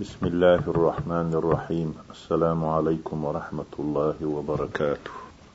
[0.00, 5.10] بسم الله الرحمن الرحيم السلام عليكم ورحمة الله وبركاته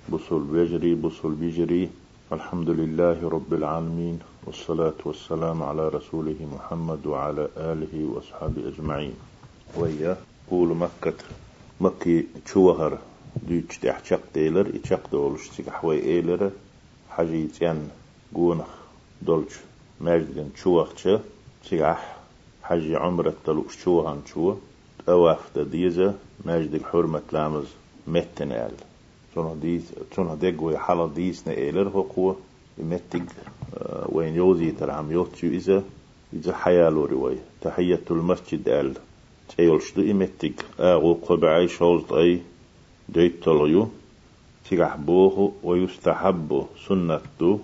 [0.09, 1.89] بصل بيجري بصل بيجري
[2.31, 9.13] الحمد لله رب العالمين والصلاة والسلام على رسوله محمد وعلى آله وأصحابه أجمعين
[9.77, 10.17] ويا
[10.51, 11.13] قول مكة
[11.81, 12.97] مكي تشوهر
[13.47, 16.51] ديتش تحشق ديلر إتشق دولش تحوي إيلر
[17.09, 17.89] حاجي تيان
[18.35, 18.67] قونخ
[19.21, 19.53] دولش
[20.01, 20.87] ماجدن تشوهر
[21.63, 22.16] تشيح
[22.67, 24.55] حج عمرة تلوش شو هان شو؟
[25.09, 26.13] أواف ديزة
[26.45, 27.67] ماجد حرمة لامز
[28.07, 28.75] متن آل
[29.33, 32.35] تونه ديس تونه ديق وي حالا ديس نيلر هو قوة
[33.77, 35.83] آه، وين يوزي ترعم يوتشو إذا
[36.33, 38.93] إذا حيالو روي تحية المسجد آل.
[39.49, 42.41] تيول شدو إمتق آغو قبعي شوزت أي.
[43.09, 43.87] ديت طليو
[44.69, 47.59] تيغح بوه ويستحب سنة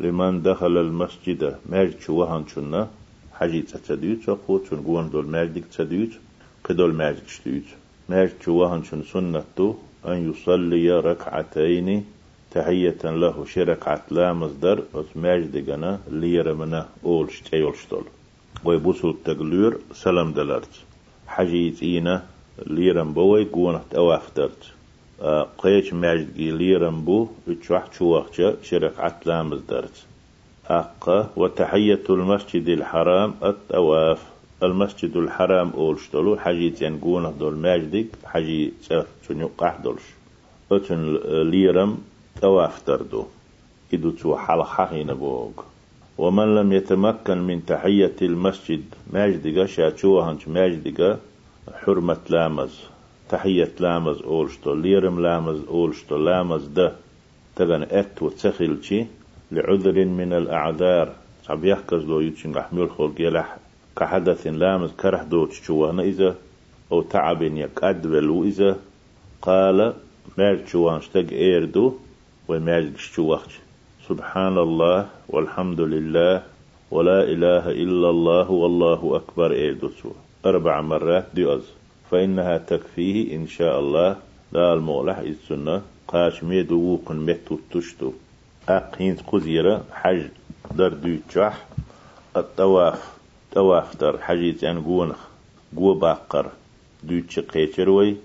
[0.00, 2.88] لمن دخل المسجد ماجد شو وهان شنة؟
[3.38, 6.12] حاجي تتديوت شقو تون قوان دول ماجدك تديوت
[6.64, 7.68] كدول ماجدك شتيوت
[8.08, 9.74] ماجد شوهن شن سنة
[10.06, 12.04] أن يصلي ركعتين
[12.50, 14.82] تحية له شركعة لا مصدر
[15.16, 18.04] ماجد جنا ليرة منا أول شتول.
[18.64, 20.74] ويبوسو التقلير سلام دلرت
[21.26, 22.26] حاجي تينا
[22.66, 24.62] ليرم بوي قوان تواف درت
[25.58, 28.26] قيش ماجد ليرم بو اتشوح شوخ
[28.62, 30.05] شركعة لا مصدرت
[30.70, 34.22] أقا وتحية المسجد الحرام التواف
[34.62, 38.72] المسجد الحرام أولشتلو حجي تنقونه دول ماجدك حجي
[39.28, 40.02] تنو قحدلش
[40.72, 41.18] أتن
[41.50, 41.98] ليرم
[42.40, 43.24] تواف تردو.
[43.94, 45.50] إدو تو حلحين بوغ.
[46.18, 51.18] ومن لم يتمكن من تحية المسجد ماجدك شاتشوهنش ماجدك
[51.74, 52.80] حرمة لامز.
[53.28, 56.92] تحية لامز أولشتو ليرم لامز أولشتو لامز ده.
[57.56, 59.06] تغن أت وتسخلشي
[59.52, 61.12] لعذر من الأعذار.
[61.48, 63.56] عم يحكز لو يتشن أحمل خلق يلح
[63.96, 66.34] كحدث لامز كره دو تشوهنا إذا
[66.92, 68.76] أو تعب يكأدبل إذا.
[69.42, 69.92] قال
[70.38, 71.94] مال تشوهن اشتق إيردو
[72.48, 73.54] ومال تشوهش
[74.08, 76.42] سبحان الله والحمد لله
[76.90, 79.90] ولا إله إلا الله والله أكبر إيردو
[80.46, 81.64] أربع مرات ديوز
[82.10, 84.16] فإنها تكفيه إن شاء الله.
[84.52, 88.12] لا المولح السنة قاش ميدو وقن متو تشتو.
[88.68, 90.22] أقين قزيرة حج
[90.78, 91.64] در دوتشح
[92.36, 93.16] الطواف
[93.54, 95.16] طواف در حجيت يعني قونخ
[95.76, 96.46] قو باقر
[97.02, 98.16] دوتش قيتروي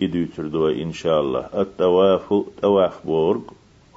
[0.00, 1.48] يدوتر دوي إن شاء الله.
[1.54, 3.40] الطواف طواف بورغ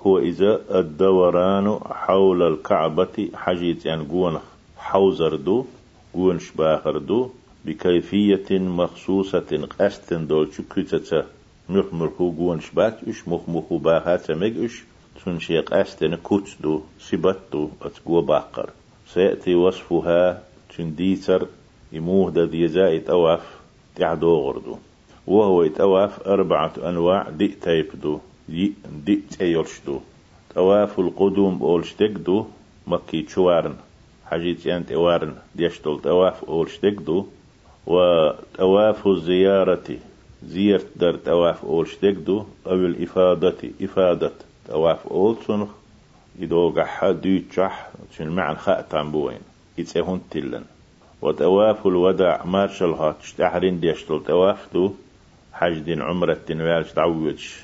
[0.06, 4.42] هو إذا الدوران حول الكعبة حجيت يعني قونخ
[4.78, 5.66] حوزر دو
[6.14, 7.30] قونش باخر دو
[7.66, 11.26] بكيفية مخصوصة قستن دولش كتتا
[11.70, 14.82] مخمرخو قونش بات إش مخمخو باخات مج
[15.18, 18.70] إش تنشيق أستن كتدو سبتو أتقو باقر
[19.14, 20.44] سيأتي وصفها
[20.78, 21.48] تنديتر
[21.92, 23.44] يموه دا ديزا يتواف
[23.96, 24.78] تعدو غردو
[25.28, 28.74] وهو يتواف أربعة أنواع دي تيبدو دي
[29.06, 30.00] دي تيرشدو
[30.56, 32.46] تواف القدوم أولشتكدو
[32.88, 33.76] مكي تشوارن
[34.26, 37.26] حاجيت يانت إوارن ديشتول تواف أولشتكدو
[37.88, 39.98] وتواف الزيارة.
[40.44, 44.32] زيارة در تواف أولشتكدو أو الإفادة إفادة
[44.68, 45.68] تواف أول سنخ
[46.42, 49.40] إدو قحا دو تشح شن معن خاء بوين
[49.78, 50.64] يتسهون تلن
[51.22, 54.94] وتواف الوداع مارشال هات تحرين ديشتل تواف دو
[55.54, 57.60] حج دين عمرة تنوالش تعويتش.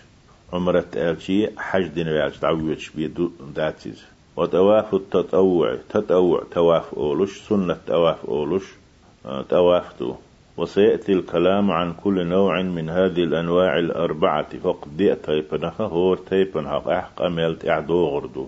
[0.54, 4.04] عمرة تالشي حج دين والش تعويتش بيدو داتيز
[4.38, 8.64] وتواف التطوع تطوع تواف أولش سنة تواف أولش
[9.26, 10.16] آه، تواف دو
[10.58, 14.58] وسيأتي الكلام عن كل نوع من هذه الأنواع الأربعة.
[14.64, 18.48] فقد دي تيبنها هو تيبنها أحق ميلت إعدو غردو.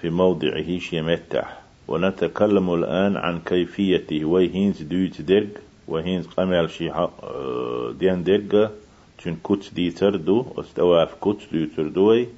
[0.00, 4.24] في موضعه شيمتح ونتكلم الآن عن كيفيته.
[4.24, 5.48] وهينز دويت ديرج
[5.88, 6.90] وهينز قمل شي
[7.98, 8.68] ديان ديرج
[9.24, 10.46] تن كوت دي تردو.
[10.58, 12.28] استواف كوت دي تردوي.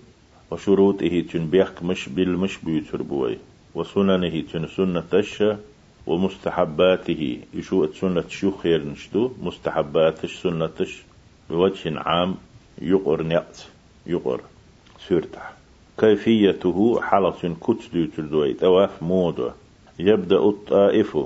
[0.50, 3.38] وشروطه تن بيخ مش بالمش بيتربوي.
[3.74, 5.58] وسننه تن سنة تشا.
[6.06, 7.38] ومستحباته.
[7.54, 11.02] يشوء سنة شو خير نشدو مستحباتش سنتش
[11.50, 12.34] بوجه عام
[12.82, 13.68] يقر نقص
[14.06, 14.40] يقر
[15.08, 15.52] سورتح
[15.98, 19.52] كيفيته؟ حلص كتلو تلدوي تواف مودة
[19.98, 21.18] يبدأ الطائف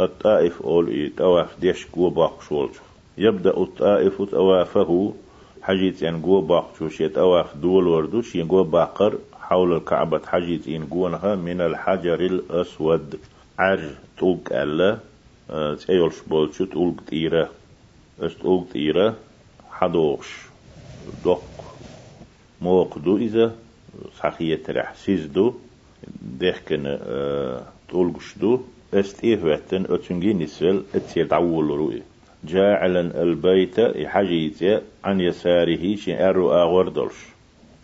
[0.00, 2.76] الطائف أول إيه تواف ديش قوة باق شولش.
[3.18, 5.12] يبدأ الطائف توافه
[5.62, 11.34] حجيت إن قوة باق شوش يتواف دول وردوش ينقوة باقر حول الكعبة حجيت إن قوة
[11.34, 13.18] من الحجر الأسود.
[13.58, 13.90] عر
[14.22, 14.98] تولك ألا
[15.86, 17.50] تيولش بولشو تولك تيرة
[18.20, 19.16] است تولك تيرة
[19.70, 20.46] حدوش
[21.24, 21.64] دوق
[22.60, 23.56] موقدو إذا
[24.18, 25.54] صحية ترح سيزدو
[26.38, 28.60] ديخكن أه، تولقش دو
[28.94, 32.02] است إيه وقتن أتنجي نسل أتسير تعول روي
[32.44, 37.18] جاعلا البيت حجيت عن يساره شي أرو آغور دولش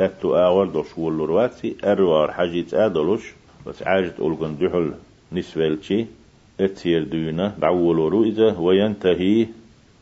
[0.01, 3.25] أتو آغور دولش ولو رواتي أرو آغور حجيت آدولش
[3.67, 4.95] بس عاجت أولغن دحل
[5.33, 6.07] نسوالشي
[6.61, 9.47] اتير دينا دعولو روئزة وينتهي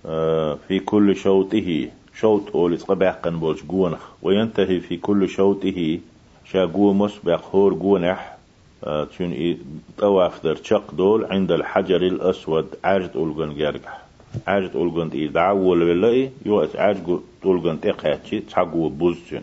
[0.06, 1.88] آه، في كل شوطه.
[2.14, 4.00] شوط أولي قباقن بولش قونخ.
[4.22, 5.98] وينتهي في كل شوطه.
[6.44, 8.36] شا قومس بأخور قونح.
[8.84, 9.58] آه، تون
[9.98, 14.02] طواف در شق دول عند الحجر الأسود عاجت أولغن جارجح
[14.46, 19.42] عاجت أولغن إي دعول بالله يوأس عاجت أولغن تقاتشي تحقو بوزتون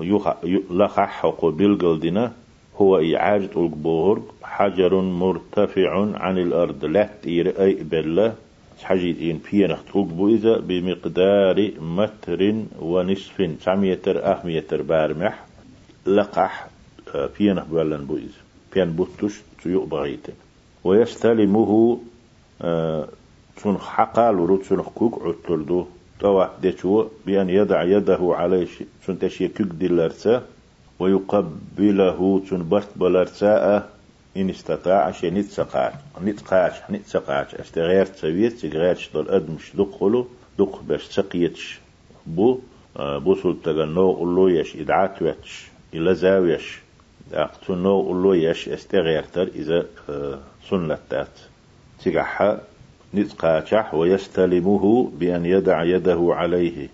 [0.00, 0.28] يوخ
[0.70, 2.32] لخح حقو بالقلدنا
[2.80, 6.84] هو إعاجة أولغ حجر مرتفع عن الأرض.
[6.84, 8.32] لا تير أي بلا
[8.82, 13.50] حاجة إن بينخ تلقبو إذا بمقدار متر ونصف.
[13.60, 15.44] ساميتر أهميتر بارمح.
[16.06, 16.66] لقح
[17.38, 18.42] بينخ بلن بو إذا
[18.74, 20.26] بين بوتش تيو بغيت.
[20.84, 21.98] ويستلمه
[23.62, 25.86] تون حقال ورود تون كوك عطردو
[26.20, 28.66] توا بأن يدع يده عليه
[29.06, 30.40] تون تشي كوك دلرته
[30.98, 33.76] ويقبله تون برت بلرته
[34.36, 35.92] إن استطاع شيء نتسقاش
[36.22, 40.26] نتقاش نتسقاش استغير تسويت تغيرش دول أدمش دخلو
[40.58, 41.78] دق باش تسقيتش
[42.26, 42.58] بو
[42.96, 46.78] بوصل تغنو قلو يش إدعات ويتش إلا زاويش
[47.32, 49.86] أقتنو قلو يش استغير تر إذا
[50.70, 51.28] سنة تات
[52.04, 52.58] تقحى
[53.14, 56.88] نتقاشح ويستلمه بأن يدع يده عليه.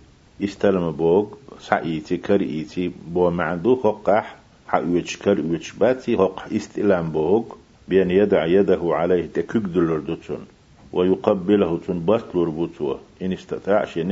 [0.44, 1.26] استلم بوغ
[1.60, 4.36] سعيتي كرئيتي بو معدو خقح
[4.68, 4.82] حق
[5.22, 7.44] كر ويتش باتي هق استلام بوغ
[7.88, 10.46] بأن يدع يده عليه تكك دلردتون
[10.92, 14.06] ويقبله تون بطلر بوتوا إن استطاع شيء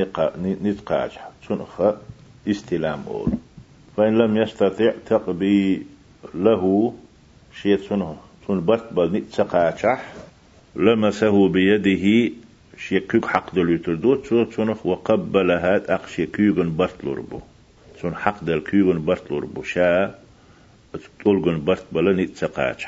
[0.62, 1.10] نتقاج
[1.48, 1.82] تون خ
[2.48, 3.32] استلام أول
[3.96, 5.82] فإن لم يستطع تقبي
[6.34, 6.94] له
[7.62, 7.76] شيء
[8.46, 10.14] تون بطبل نتقاجح
[10.76, 12.34] لمسه بيده
[12.78, 17.40] شيء كيك حق دلوتر دوت تون وقبل هات أقشي كيغن بطلر بو.
[18.00, 19.62] تون حق دل كيغن بطلر بو.
[19.62, 20.14] شا
[21.24, 22.86] تولغن برت بلني تسقاچ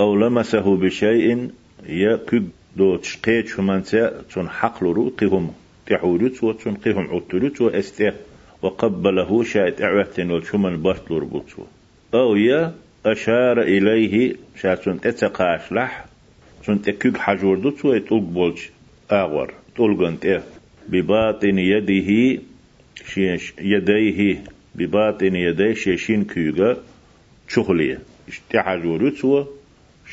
[0.00, 1.50] أو لمسه بشيء
[1.86, 5.54] يا كد دو تشقيت شمانسا تون حقل قهم
[5.86, 8.14] تحولت وتون قهم عطلت واستيق
[8.62, 11.62] وقبله شاءت اعوتن والشمن برت لربوتو
[12.14, 12.74] أو يا
[13.06, 16.04] أشار إليه شاتون تتقاش لح
[16.64, 18.70] تون تكيك حجور دوتو يتولق بولش
[19.20, 20.42] آغور تولغن تيه
[20.88, 22.40] بباطن يده
[23.12, 24.44] شيش يديه
[24.74, 26.76] بباطن يديه شيشين كيوغا
[27.48, 27.98] شغلية
[28.28, 29.44] اشتحجورتو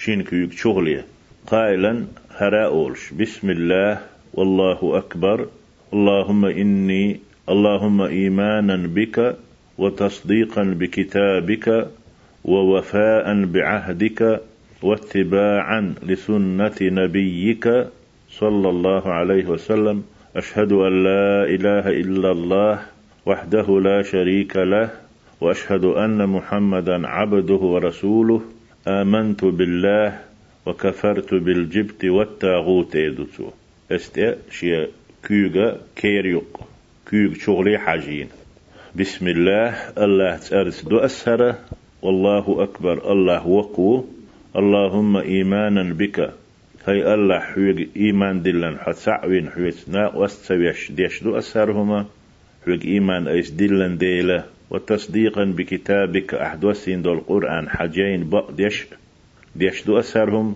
[0.02, 1.06] شين كيوك شغلية
[1.48, 2.06] قائلا
[2.38, 4.02] هراءولش بسم الله
[4.34, 5.48] والله أكبر.
[5.94, 7.20] اللهم إني
[7.50, 9.36] اللهم إيمانا بك
[9.78, 11.88] وتصديقا بكتابك
[12.46, 14.42] ووفاء بعهدك
[14.84, 17.66] واتباعا لسنة نبيك
[18.32, 20.04] صلى الله عليه وسلم
[20.36, 22.80] أشهد أن لا إله إلا الله
[23.26, 24.90] وحده لا شريك له
[25.42, 28.42] وأشهد أن محمدا عبده ورسوله.
[28.88, 30.20] آمنت بالله
[30.66, 33.46] وكفرت بالجبت والتاغوت يدتو
[33.92, 34.20] است
[34.52, 34.88] شيا
[35.28, 36.62] كيغا كيريوق
[37.10, 38.28] كيغ شغلي حاجين
[38.96, 41.56] بسم الله الله تأرس دو أسهر.
[42.02, 44.04] والله أكبر الله وقو.
[44.56, 46.32] اللهم إيمانا بك
[46.90, 52.06] هاي الله حويق إيمان دلن حتسعوين حويتنا واستويش ديش دو أسهرهما
[52.66, 58.86] حويق إيمان أيس دلن ديله وتصديقا بكتابك أحدوسين دول القرآن حجين بق ديش
[59.56, 60.56] ديش دو أسرهم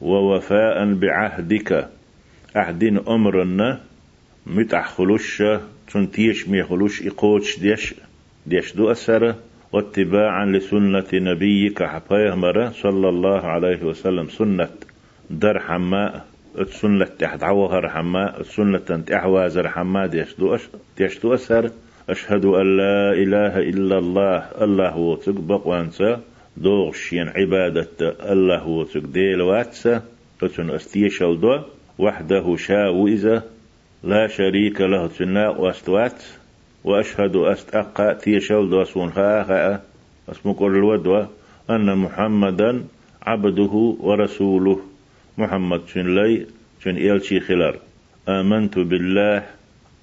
[0.00, 1.88] ووفاء بعهدك
[2.56, 3.80] أحدين أمرنا
[4.46, 5.42] متح خلوش
[5.92, 7.94] تنتيش مي خلوش إقوش ديش
[8.46, 8.94] ديش دو
[9.72, 14.68] واتباعا لسنة نبيك حفايه مرة صلى الله عليه وسلم سنة
[15.40, 16.24] در حماء
[16.58, 21.70] السنة تحت عوهر حماء السنة تحوازر حماء ديش دو أسر ديش أسر.
[22.08, 26.16] أشهد أن لا إله إلا الله الله هو تقبق وانسى
[26.56, 27.88] دوغشين عبادة
[28.32, 30.00] الله هو تقديل واتسى
[30.42, 31.58] أتن أستيشل دو
[31.98, 33.42] وحده شاو إذا
[34.04, 36.22] لا شريك له تنا واستوات
[36.84, 39.80] وأشهد أستأقى تيشل دو سون خاخا.
[40.28, 41.28] اسمك الودوة.
[41.70, 42.84] أن محمدا
[43.22, 44.91] عبده ورسوله.
[45.38, 46.46] محمد شن لي
[46.84, 47.78] شن إلشي خلر
[48.28, 49.42] آمنت بالله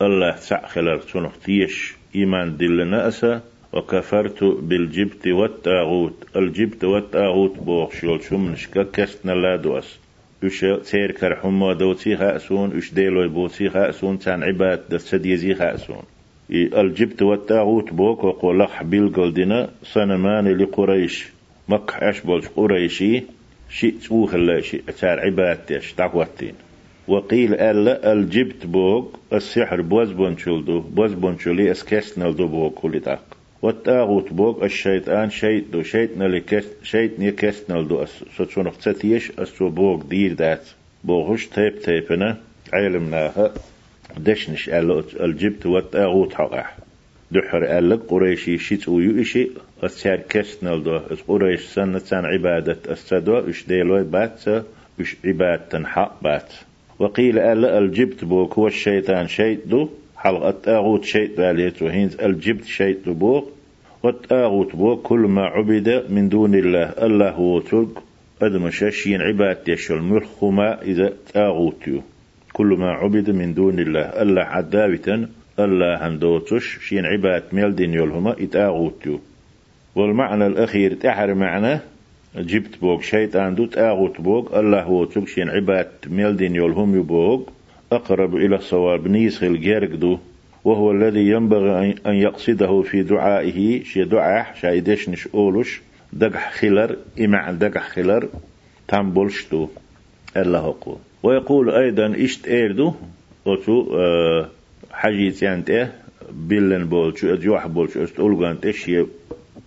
[0.01, 3.41] الله سعخلر تنختيش إيمان دلنا أسا
[3.74, 10.00] وكفرت بالجبت والتاغوت الجبت والتاغوت بوغ شول شم نشكا كستنا لا دوس
[10.43, 16.03] وش سير كرحما دوتي خاسون وش ديلوي بوتي خاسون تان عباد دست يزي خاسون
[16.51, 21.27] الجبت والتاغوت بوك وقول حبيل قلدنا صنمان لقريش
[21.69, 21.91] مك
[22.25, 23.24] بولش قريشي
[23.69, 26.53] شيء تسوخ الله شيء تار عباد تش تعوتين
[27.07, 33.23] وقيل ألا الجبت بوغ السحر بوز بونشولدو بوز بونشولي اسكسنل دو بوغ كل تاق.
[33.61, 38.05] والتاغوت بوغ الشيطان شيط دو شيطنا لكست شيطني كسنل دو
[38.38, 40.67] سوتشونخ تتيش أسو بوغ دير دات.
[41.03, 42.38] بوغش تيب تيبنا
[42.73, 43.53] علمناها
[44.17, 46.77] دشنش ألا الجبت والتاغوت حقح
[47.31, 49.50] دحر ألا قريشي شيت ويو إشي
[49.83, 51.00] أسيار كسنل دو.
[51.27, 54.43] قريش سنة سان عبادة أسدو إش ديلوي بات
[55.01, 56.53] إش عبادة حق بات.
[57.00, 59.89] وقيل ألا الجبت بوك هو الشيطان شيط دو.
[60.17, 63.51] حلقة تاغوت شيط باليت وهينز الجبت شيط بوك.
[64.03, 66.93] والتاغوت بوك كل ما عبد من دون الله.
[67.05, 68.03] الله هو تلق
[68.41, 72.01] أدم شاشين عباد يشل مرخما إذا تاغوتيو
[72.53, 74.21] كل ما عبد من دون الله.
[74.21, 74.43] الله
[75.59, 79.19] الله هندوتش شين عباد ميلدين يلهما إتاغوتيو
[79.95, 81.79] والمعنى الأخير تحر معنى
[82.35, 87.49] جبت بوك شيطان دوت آغوت بوك الله هو تكشين عباد ميلدين يولهم يبوك
[87.91, 90.19] أقرب إلى الصواب نيس الجيرك
[90.63, 95.81] وهو الذي ينبغي أن يقصده في دعائه شي دعاء شايدش نش أولش
[96.13, 98.29] دقح خلر إمع دقح خلر
[98.87, 99.69] تنبولش دو.
[100.37, 102.93] الله هو ويقول أيضا إشت إيردو
[103.47, 103.85] أتو
[104.91, 105.88] أه حاجيت يعني
[106.31, 109.05] بلن بولش أجوح بولش أستولغان تشي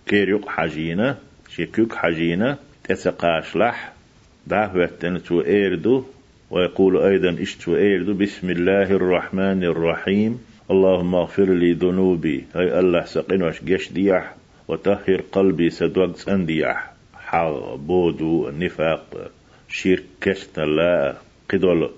[0.07, 1.17] كيريق حاجينا
[1.49, 3.93] شكوك حجينة تسقاش لح
[4.47, 6.03] دعوة تو إيردو
[6.51, 10.39] ويقول أيضا اشتو إيردو بسم الله الرحمن الرحيم
[10.71, 14.35] اللهم اغفر لي ذنوبي هاي الله سقين وش جش ديح
[14.67, 19.31] وطهر قلبي سدوغ أنديح حال بودو نفاق
[19.69, 21.15] شيرك كشتا لا
[21.49, 21.89] قدول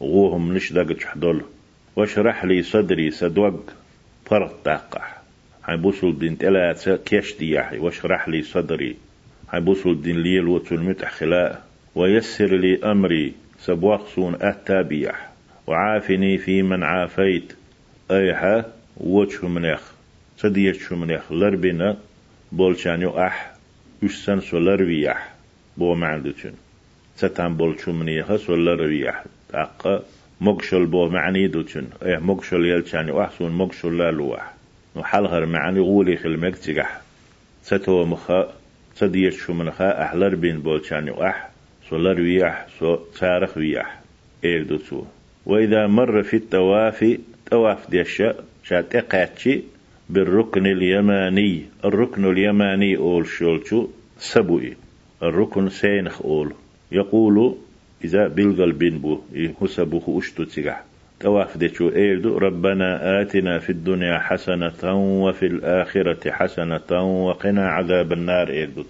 [0.00, 1.42] غوهم نش دقج حدول
[1.96, 3.60] واشرح لي صدري سدوغ
[4.26, 5.16] فرق تاقح
[5.64, 8.96] هاي بوصل دين تلات كيش دياحي واشرح لي صدري.
[9.50, 11.62] هاي بوصل دين ليل وتلمت خلاء
[11.94, 13.32] ويسر لي أمري.
[13.60, 15.30] سبوخصون أتابيح
[15.66, 17.52] وعافني في من عافيت.
[18.10, 19.92] أيها وجه منيخ؟
[20.38, 21.96] صديت شو منيخ؟ لربنا
[22.52, 23.56] بولشانيو أح.
[24.02, 25.34] يشسن سولربيح
[25.76, 26.52] بو معندتون
[27.16, 30.02] ستان بولشو منيخ سولربيح تاقا
[30.40, 34.54] مقشل بو معني دوتون إيه مقشل يلشاني وحسون مقشل لا لوح.
[34.96, 37.00] وحلغر معني غولي خلمك تجح
[37.62, 38.52] ستو مخا
[38.94, 41.50] صديش شو منخا أحلر بين بولشاني وأح
[41.90, 44.00] سولر ويح سو تارخ ويح.
[44.44, 45.04] إيردو تو
[45.46, 47.18] وإذا مر في التواف
[47.50, 49.62] تواف ديشا شات إقاتشي
[50.10, 51.62] بالركن اليماني.
[51.84, 53.88] الركن اليماني أول شولشو
[54.18, 54.76] سبوي
[55.22, 56.52] الركن سينخ أول.
[56.92, 57.56] يقول
[58.06, 60.82] إذا بلغل بين بو يهسبوه أشتو تسيح
[61.20, 64.82] تواف ديشو إيردو ربنا آتنا في الدنيا حسنة
[65.24, 66.90] وفي الآخرة حسنة
[67.26, 68.84] وقنا عذاب النار إيردو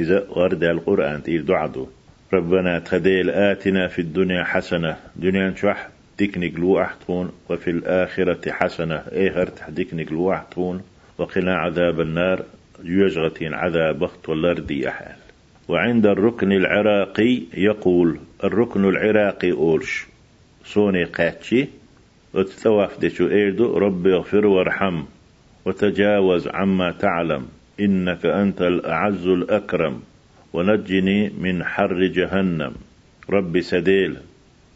[0.00, 1.86] إذا ورد القرآن تير دعدو
[2.32, 4.96] ربنا تخديل آتنا في الدنيا حسنة.
[5.16, 9.02] دنيا نشوح ديكنيك لو أحتون وفي الآخرة حسنة.
[9.12, 10.82] إيه هرتح ديكنيك لو أحتون
[11.18, 12.44] وقنا عذاب النار.
[12.84, 15.25] يجغتين عذاب بخت والأردي أحال
[15.68, 20.06] وعند الركن العراقي يقول الركن العراقي أولش.
[20.64, 21.66] صوني قاتشي.
[22.34, 25.02] وتتواف ديشو إيردو ربي اغفر وارحم.
[25.64, 27.46] وتجاوز عما تعلم.
[27.80, 30.00] إنك أنت الأعز الأكرم.
[30.52, 32.72] ونجني من حر جهنم.
[33.30, 34.16] ربي سديل.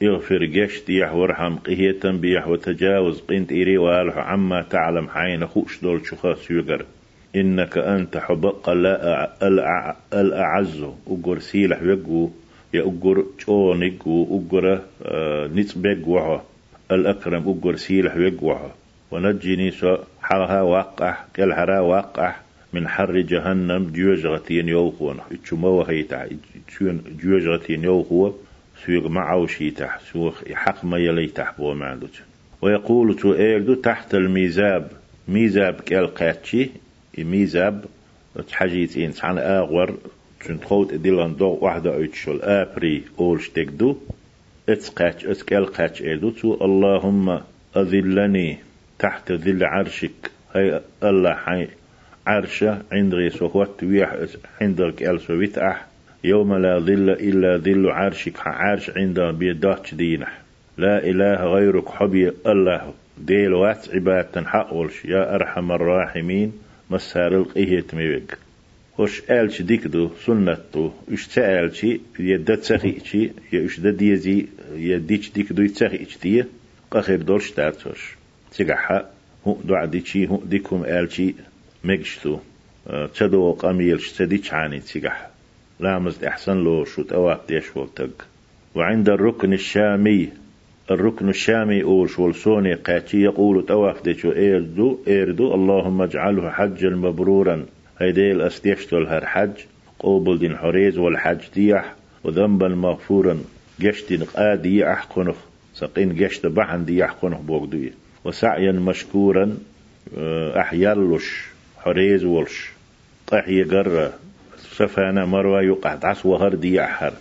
[0.03, 1.57] اغفر جشت يح وارحم.
[1.57, 2.49] قهية بيح.
[2.49, 4.17] وتجاوز قنت إيري وآلح.
[4.17, 5.09] عما تعلم.
[5.09, 6.85] حين خوش دول شخاص يقر
[7.37, 8.69] إنك أنت حبق
[10.15, 12.31] الأعز أقر سيلح يقو
[12.75, 16.43] يا أقر شونك وأقر آه، نتبق وحا
[16.91, 18.75] الأكرم أقر سيلح يقوها
[19.11, 22.35] ونجني سو حرها وقع كالحرا وقع
[22.73, 26.29] من حر جهنم جوجغتين يوخون اتشمو هيتا.
[27.23, 28.33] جوجغتين يوخو
[28.87, 32.21] سوق معو شيتح سوق حق ما يليتح بو معلوج
[32.63, 34.91] ويقول تو إيردو تحت الميزاب.
[35.29, 36.71] ميزاب كالقاتشي.
[37.19, 37.85] ميزاب
[38.49, 39.99] تحجيتين عن آغور
[40.45, 43.97] تنتخوت ديلان دو واحدة ايتشول ابري اولش تكدو
[44.69, 47.41] اتسقاتش اتكالقاتش ايردو تو اللهم
[47.77, 48.59] أذلني
[48.99, 50.31] تحت ذل عرشك.
[50.55, 51.69] هاي الله حي
[52.27, 54.17] عرشة عند غيس وقت ويح
[54.61, 55.87] عندك ألسو أح.
[56.25, 60.41] يوم لا ظل إلا ظل عرشك عرش عند بيداتش دينح.
[60.79, 62.95] لا إله غيرك حبي الله.
[63.19, 66.53] ديل وات عبادة حقولش يا أرحم الراحمين.
[66.91, 68.39] مسار القيه تميوك
[68.99, 76.19] وش آلش ديكدو سنتو اش تآلشي يدد سخيشي يا اش دد يزي يديش ديكدو يتسخيش
[76.23, 76.45] دي
[76.91, 78.17] قخير دولش تارتوش
[78.53, 79.11] تيقحا
[79.47, 81.35] هو دعا ديشي هو ديكم آلشي
[81.85, 82.39] مجشتو
[83.15, 85.31] تدو قميل شتدي عاني تيقح
[85.81, 87.65] لامز احسن لو شو تواب ديش
[88.75, 90.29] وعند الركن الشامي
[90.91, 97.67] الركن الشامي أول شول سوني قاتي يقول تواف ديشو إيردو إيردو اللهم اجعله حجا مبرورا.
[97.99, 99.51] هيدي الأستيشتو هر حج.
[99.99, 101.95] قوبل دين حريز والحج ديح
[102.25, 103.39] وذنبا مغفورا.
[103.81, 105.37] جشت قادي أحقنخ
[105.75, 107.93] سقين جشت بحن دي أحقنخ بوغدوية
[108.25, 109.59] وسعيا مشكورا.
[110.57, 111.45] أحيالوش
[111.79, 112.71] حريز ولش.
[113.27, 114.13] طحي قرة
[114.57, 117.13] سفانا مروى يقع تعس وهر دي أحر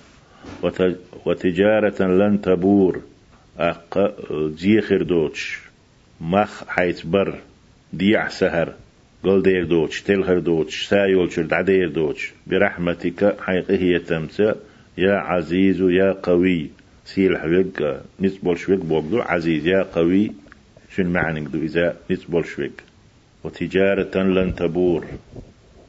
[1.26, 3.02] وتجارة لن تبور.
[3.60, 4.16] أق
[4.58, 5.60] زيخر دوتش
[6.22, 7.40] مخ حيث بر
[7.94, 8.74] ديع سهر
[9.24, 12.32] قل دير دوتش تلخر دوتش سايول شرد عدير دوتش.
[12.48, 14.54] برحمتك حيقه تمسى
[14.98, 16.70] يا عزيز يا قوي.
[17.06, 20.32] سيل حويق نسبول شويق بوغدو عزيز يا قوي.
[20.96, 22.72] شن معنى دو إذا نسبول شويق
[23.44, 25.06] وتجارة لن تبور.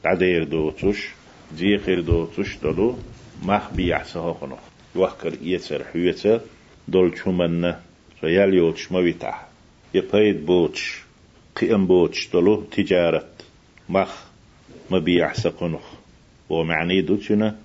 [0.05, 1.09] عدير دوتش
[1.57, 2.99] زيخر دوتش دلو
[3.43, 4.59] مخ بيعسها خنخ
[4.97, 6.41] وحكر يتر حويتر
[6.91, 7.81] دول شمنا
[8.25, 9.47] ريال يوتش مويتح
[9.95, 11.03] يبايد بوتش.
[11.57, 13.25] قيم بوتش دولو تجارة
[13.89, 14.25] مخ
[14.91, 15.87] مبيع سقنخ.
[16.51, 17.57] ومعني دوتشنا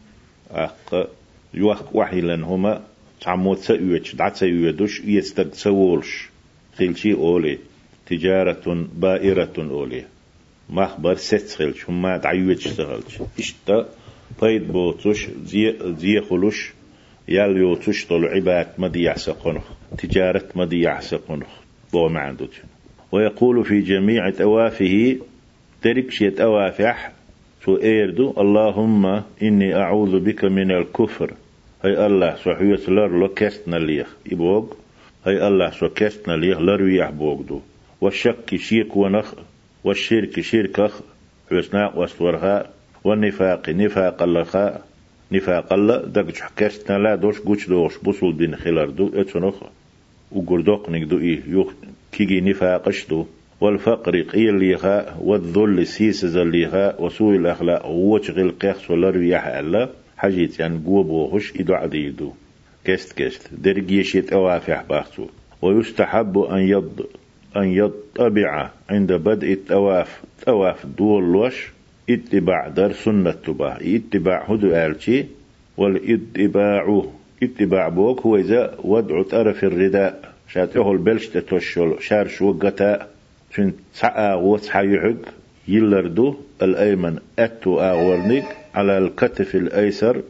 [0.51, 1.10] أق
[1.53, 2.84] يوخ وحي هما
[3.22, 6.29] تعموت سأيوش دعت سأيوش يستد سوولش.
[6.77, 7.60] خلشي أولي.
[8.05, 10.05] تجارة بائرة أولي.
[11.15, 13.89] ست خلش هما دعيوش سغلش إشتا.
[14.41, 15.27] بايد بوتش.
[15.46, 16.74] زي, زي خلوش
[17.27, 19.63] يال يو تشتل عباد مديع سقنخ
[19.98, 21.48] تجارة مديع سقنخ
[21.94, 22.50] بو معندوج
[23.12, 25.17] ويقول في جميع توافه
[25.82, 27.12] تركشية أوافح
[27.65, 29.05] سو إيردو اللهم
[29.41, 31.34] إني أعوذ بك من الكفر.
[31.84, 34.65] هاي الله سو حيوت لر لو كستنا ليخ إبوغ.
[35.25, 37.62] هاي الله سو كستنا ليخ لرويح بوغدو.
[38.01, 39.34] والشك شيك ونخ
[39.84, 41.01] والشرك شركخ
[41.51, 42.70] حسناء وستورها
[43.03, 44.82] والنفاق نفاق اللخاء.
[45.32, 49.55] نفاق الله دقش حكست لا دوش قوش دوش بوصل بين خلال دو اتنخ
[50.32, 51.74] وقردوق نقدو إيه يوخ
[52.12, 53.25] كيجي نفاقش دو.
[53.62, 60.80] والفقر قيل ليها والذل سيس زليها وسوء الأخلاق وشغل قيخ سولر ويح الله حاجيت يعني
[60.86, 62.32] قوة بوهش إدو عديدو
[62.86, 65.28] كست كست درجيشيت أوافح باختو.
[65.62, 67.06] ويستحب أن يض
[67.58, 70.21] أن يطبع عند بدء التواف.
[70.45, 71.75] تواف دول لوش.
[72.10, 75.26] اتباع در سنة تبا اتباع هدو آلتي
[75.78, 77.04] والاتباع
[77.44, 80.36] اتباع بوك هو إذا وضع طرف الرداء.
[80.48, 83.08] شاتيه البلش تتوشل شار شو قتا
[83.54, 85.18] تن سعى وصحيحك
[85.68, 90.22] يلردو الأيمن أتو آغورنيك على الكتف الأيسر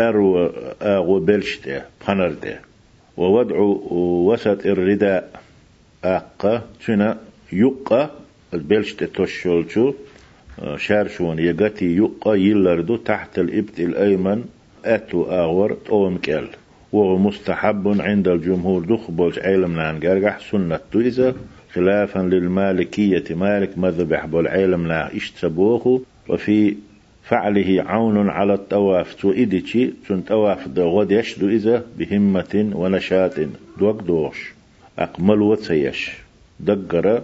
[0.00, 0.46] أرو
[0.82, 2.60] آغو بلشته بخنرده
[3.16, 3.58] ووضع
[4.28, 5.40] وسط الرداء
[6.04, 7.18] أقا تنا
[7.52, 8.10] يقى
[8.54, 9.64] البلش تتوشل
[10.76, 14.44] شارشون يغتي يقى يلردو تحت الإبت الأيمن
[14.84, 16.48] أتو آغور طوم كال
[16.92, 21.34] وهو مستحب عند الجمهور دخبوج علم لأن جرجح سنة تويزة
[21.72, 26.74] خلافا للمالكية مالك مذبح بالعلم لا اشتبوه وفي
[27.22, 33.34] فعله عون على التواف تو إديتي تن تواف غد يشدو إذا بهمة ونشاط
[33.78, 34.52] دوك دوش
[34.98, 36.10] أقمل وتسيش.
[36.60, 37.22] دقر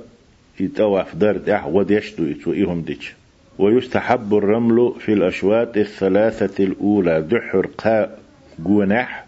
[0.61, 3.20] يتواف درد أح غد يشدو إتو إيهم ديش.
[3.61, 7.23] ويستحب الرمل في الأشواط الثلاثة الأولى.
[7.23, 8.17] دحر قا
[8.59, 9.25] جونح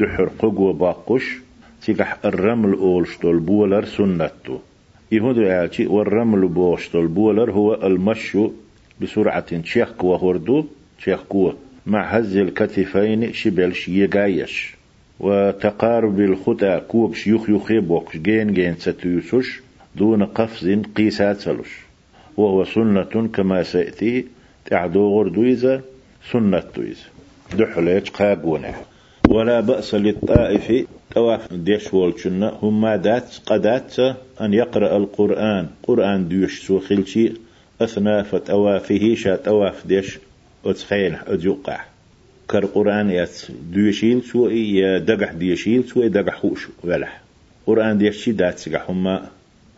[0.00, 1.36] دحر قجو باقش
[1.82, 4.60] تيجح الرمل أولشتول بولر سنته
[5.12, 8.48] يهود يالشي والرمل بوشتول بولر هو المشي
[9.00, 10.64] بسرعة تشيخ وهردو
[10.98, 11.20] تشيخ
[11.86, 14.74] مع هز الكتفين شبلش يجايش
[15.20, 19.60] وتقارب الخطى كوكش يخ يخيبوكش جين جين ستيوسش
[19.96, 21.83] دون قفز قيسات سلش
[22.36, 24.26] وهو سنة كما سيأتي.
[24.64, 25.80] تعدو غردويزة
[26.32, 27.06] سنة تويزة
[27.58, 28.74] دحليج قاقونة.
[29.28, 33.98] ولا بأس للطائف تواف ديش والشنة هما دات قدات
[34.40, 35.66] أن يقرأ القرآن.
[35.82, 37.32] قرآن ديش سو خلشي
[37.80, 40.18] أثناء فتوافه شا تواف ديش
[40.64, 41.80] أتخيل أديقع
[42.50, 43.38] كر قرآن يات
[43.72, 47.20] ديشيل سو إي دقح ديشيل سو إي دقح خوش ولح
[47.66, 49.28] قرآن ديش دات سقح هما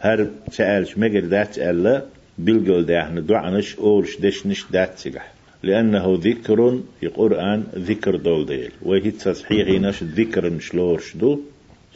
[0.01, 2.03] هر سألش مقر دات ألا
[2.39, 8.71] بلغل داحنا دعنش أولش دشنش دات سجح لأنه ذكر في قرآن ذكر دول ديل.
[8.83, 11.41] وهي تصحيح نش ذكر مش لورش دو.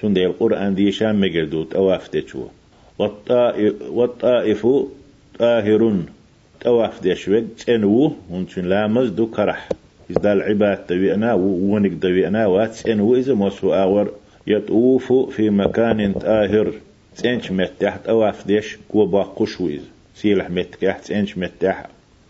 [0.01, 2.45] سن ديل القرآن دي شام مجردو تواف ديشو
[2.99, 4.67] والطائف
[5.39, 6.03] طاهر
[6.61, 8.13] تواف ديشوك تنو.
[8.31, 9.69] ونشن لامز دو كرح.
[10.11, 14.13] إذا العباد دوينا ونك دوينا واتسنو إذا مصر آور
[14.47, 16.73] يطوف في مكان طاهر.
[17.17, 19.83] تنش متح تواف ديش كو باقوش ويز
[20.21, 21.35] سيلح متكح تسنش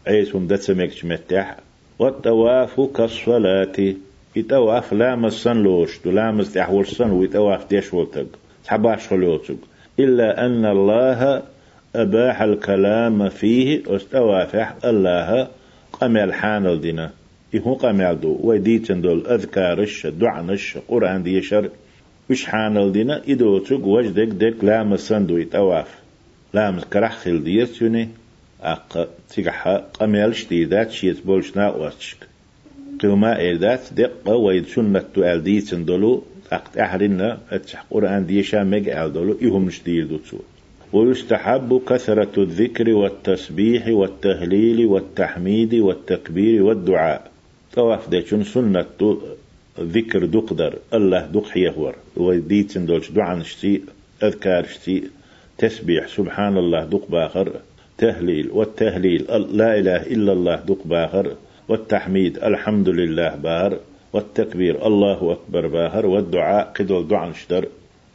[0.07, 1.57] عيس ومدت سمكش متح
[1.98, 3.94] والطواف كالصلاة
[4.37, 8.26] يتواف لامس سن لوش دو لامس تحول سن ويتواف ديش ولتق
[8.64, 9.57] تحباش خلوتك
[9.98, 11.42] إلا أن الله
[11.96, 15.48] أباح الكلام فيه استوافح الله
[15.92, 17.11] قمل حانل دينا
[17.55, 21.70] يهو قمل دو ويديتن دول أذكارش دعنش قرآن ديشر
[22.31, 25.98] وش حانل دينا إدوتك وجدك دك لامس سندو يتواف.
[26.55, 28.09] لامس كرح خل ديرتوني
[28.63, 32.17] أق تيجح قمل شديدات شيت بولشنا واتشك
[33.03, 39.37] قوما إيدات دقة ويد سنة تؤال ديتن دولو أقت أحرنا أتح قرآن ديشا مج دولو
[39.43, 40.39] إهم شديد دوتسو
[40.93, 47.31] ويستحب كثرة الذكر والتسبيح والتهليل والتحميد والتكبير والدعاء.
[47.75, 48.85] طواف ديشن سنة
[49.81, 51.95] ذكر دقدر الله دق حيهور.
[52.17, 53.83] وديتن دولش دعاء شتي
[54.23, 55.03] أذكار شتي.
[55.61, 57.53] تسبيح سبحان الله دق باخر
[57.99, 59.23] تهليل والتهليل
[59.61, 61.27] لا إله إلا الله دق باخر
[61.68, 63.79] والتحميد الحمد لله باهر
[64.12, 67.64] والتكبير الله أكبر باهر والدعاء قدول دعاء شدر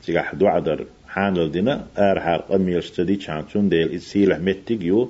[0.02, 0.80] سيح دعاء در.
[1.08, 5.10] حانل دينا آر حال قميل شتدي چانچون ديل إسيلح متك يو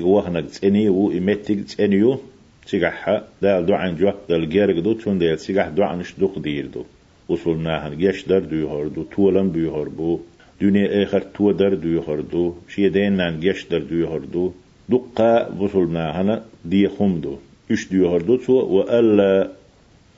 [0.00, 2.18] وحنك تسني و إمتك تسنيو
[2.66, 6.84] سيح دال دعاء جو دال جيرك دو چون ديل سيح دعاء نشدق دير دو.
[7.28, 10.20] وصلناهن جيش در دو دو تولن دو بو.
[10.60, 14.52] دنيا آخر تو در دو دو شيدين نان جيش در دو دو
[14.88, 17.36] دقا وصلناهن دي خمدو.
[17.70, 19.48] إش دو تو وألا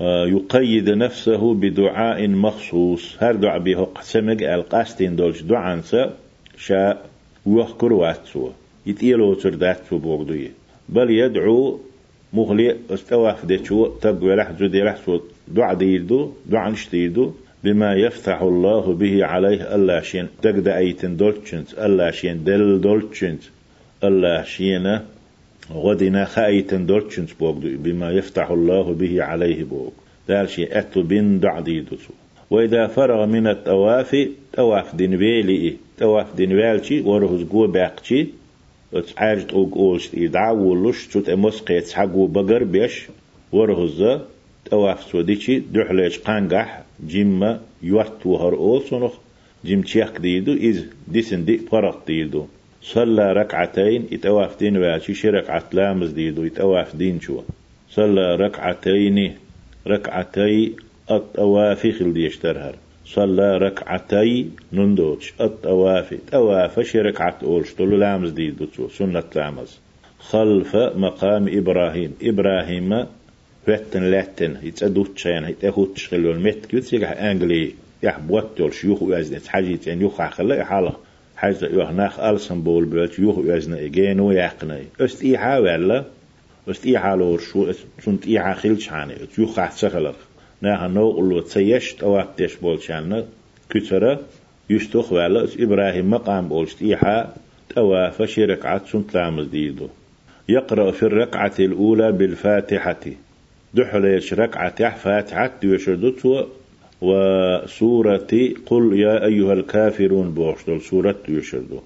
[0.00, 3.16] آه، يقيد نفسه بدعاء مخصوص.
[3.22, 5.81] هر دعاء به قسمك القاستين دولش دعاء
[6.57, 6.98] شا
[7.46, 8.50] ويحكر واتسو
[8.87, 10.50] يتيلو ترداتسو بوغدوية
[10.88, 11.81] بل يدعو
[12.33, 17.33] مغلي استواف ديشو تبقى رح زودي رح سو دعاء ديردو دعاء نشتيردو
[17.64, 20.29] بما يفتح الله به عليه الله شين.
[20.42, 23.42] تقد أيتن دولتشنت الله شين دل دولتشنت
[24.05, 25.05] الله شينه
[25.73, 29.90] غدنا خأيتن دورتشنس بوغدو بما يفتح الله به عليه بوغ
[30.29, 32.12] دال شيء أتو بين دعدي دوسو.
[32.51, 38.27] وإذا فرغ من التواف تواف دين ويلي تواف دين ويلشي ورهز قوة باقشي
[38.92, 43.09] وتعارج توق أولش إدعا ولش تشوت أمسقي تحقو بقر بيش
[43.53, 44.20] ورهز
[44.70, 49.12] تواف سوديشي دحليش قانقح جيما يوات وهر أول سنخ
[49.64, 52.46] جيم تشيخ ديدو إز ديسن دي فرق ديدو
[52.83, 57.40] صلى ركعتين يتواف دين واشي شرك عتلامز ديدو يتواف دين شو
[57.90, 59.35] صلى ركعتين
[59.87, 60.72] ركعتي
[61.11, 62.74] الطوافي خل يشترهر
[63.06, 69.78] صلى ركعتي نندوش الطوافي طواف شرك عتولش طلو لامز ديدو سنة لامز.
[70.20, 73.06] خلف مقام إبراهيم إبراهيم
[73.66, 80.01] فتن لاتن يتسدوت شين يتأخوت شغلو المت كيوت يقح أنجلي يحبوتول شيوخ وازنت حاجيت يعني
[80.01, 80.92] يوخ عخلا يحالة
[81.37, 86.05] حيث يوهناخ ألسن بول بلت يوخ يزنا إجين ويقني است إيحا ولا
[86.70, 87.73] است إيحا لور شو
[88.05, 90.14] سنت إيحا خيلش حاني يوخ أحسخلر
[90.62, 93.27] ناها نو قلو تسيشت أو أكتش بول شانا
[93.70, 94.20] كترة
[94.70, 97.35] يشتخ ولا إبراهيم مقام بولشت إيحا
[97.75, 99.88] تواف شركعة سنت لامز ديدو
[100.49, 103.01] يقرأ في الركعة الأولى بالفاتحة
[103.74, 106.48] دحليش ركعة فاتحة يشردت
[107.00, 108.28] وسورة
[108.66, 111.80] قل يا أيها الكافرون بوشتل سورة يشردو.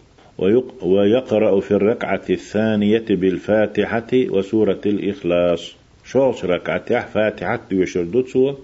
[0.83, 5.75] ويقرأ في الركعة الثانية بالفاتحة وسورة الإخلاص.
[6.05, 8.55] شوش ركعة فاتحة يشردو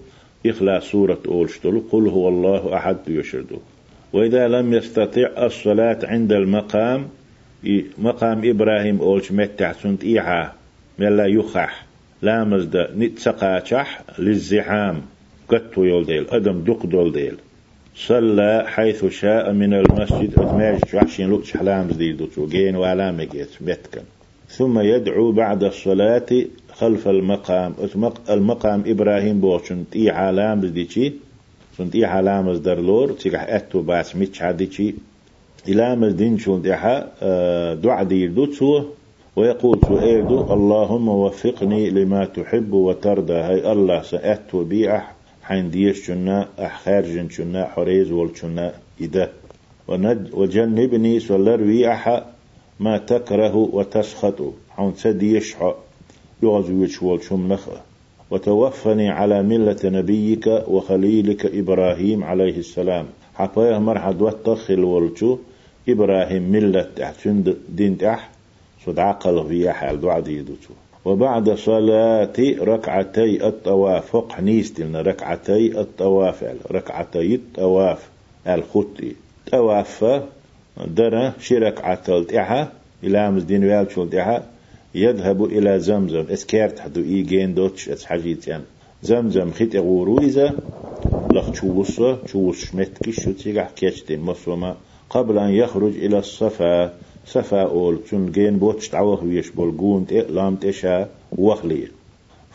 [0.45, 1.81] إخلاص سورة أولشتل.
[1.91, 3.57] قل هو الله أحد يشردو.
[4.13, 7.07] وإذا لم يستطع الصلاة عند المقام
[7.97, 10.53] مقام إبراهيم أولش متع سنت إيحا
[10.99, 11.90] ملا يخح.
[12.21, 13.73] لامزد نتسقاتش
[14.19, 15.01] للزحام.
[15.51, 17.35] قتو يول ديل أدم دق دول ديل
[17.95, 24.01] صلى حيث شاء من المسجد أتماج وحشين لوك حلام زديد دوتو جين وعلامة جيت بيتكن
[24.49, 26.31] ثم يدعو بعد الصلاة
[26.73, 27.73] خلف المقام
[28.29, 31.13] المقام إبراهيم بوشن تي علام زديتي
[31.77, 34.95] سن تي علام زدرلور تيجح أتو باس ميتش عديتي
[35.67, 38.85] إلى مزدين شون آه، دعا دير دوتسو
[39.35, 43.33] ويقول سؤيدو اللهم وفقني لما تحب وترضى.
[43.33, 45.13] هاي الله سأتو بيح
[45.43, 49.29] حين ديش شنا أحخارجن شنا حريز والشنا إذا
[50.33, 52.25] وجنبني سولر ويأحا
[52.79, 54.39] ما تكره وتسخط.
[54.69, 55.55] حون سديش
[56.43, 57.81] يغزويش والشم نخه
[58.31, 63.05] وتوفني على ملة نبيك وخليلك إبراهيم عليه السلام.
[63.35, 65.37] حقايه مرحد واتخل والشو
[65.89, 67.27] إبراهيم ملة تحت
[67.69, 68.40] دين تحت
[68.85, 70.73] صد عقل حال دعا ديدوتو
[71.05, 78.09] وبعد صلاة ركعتي الطواف فق نيستلنا ركعتي الطواف ركعتي الطواف
[78.47, 79.15] الخطي.
[79.51, 80.21] طواف
[80.87, 82.71] درا شرك عتلت إحا
[83.03, 84.43] إلى مزدين والشول إحا
[84.95, 88.61] يذهب إلى زمزم اسكارت حدو إيجين دوتش إس حاجيتيان
[89.03, 90.55] زمزم خيت اغورو إذا
[91.31, 94.75] لخ تشوصة تشوص متكي شو تيجح كيشتين مصوما
[95.09, 96.93] قبل أن يخرج إلى الصفا
[98.09, 101.87] تون جين بوتش تعوه ويش بولجون لام تشا وخلي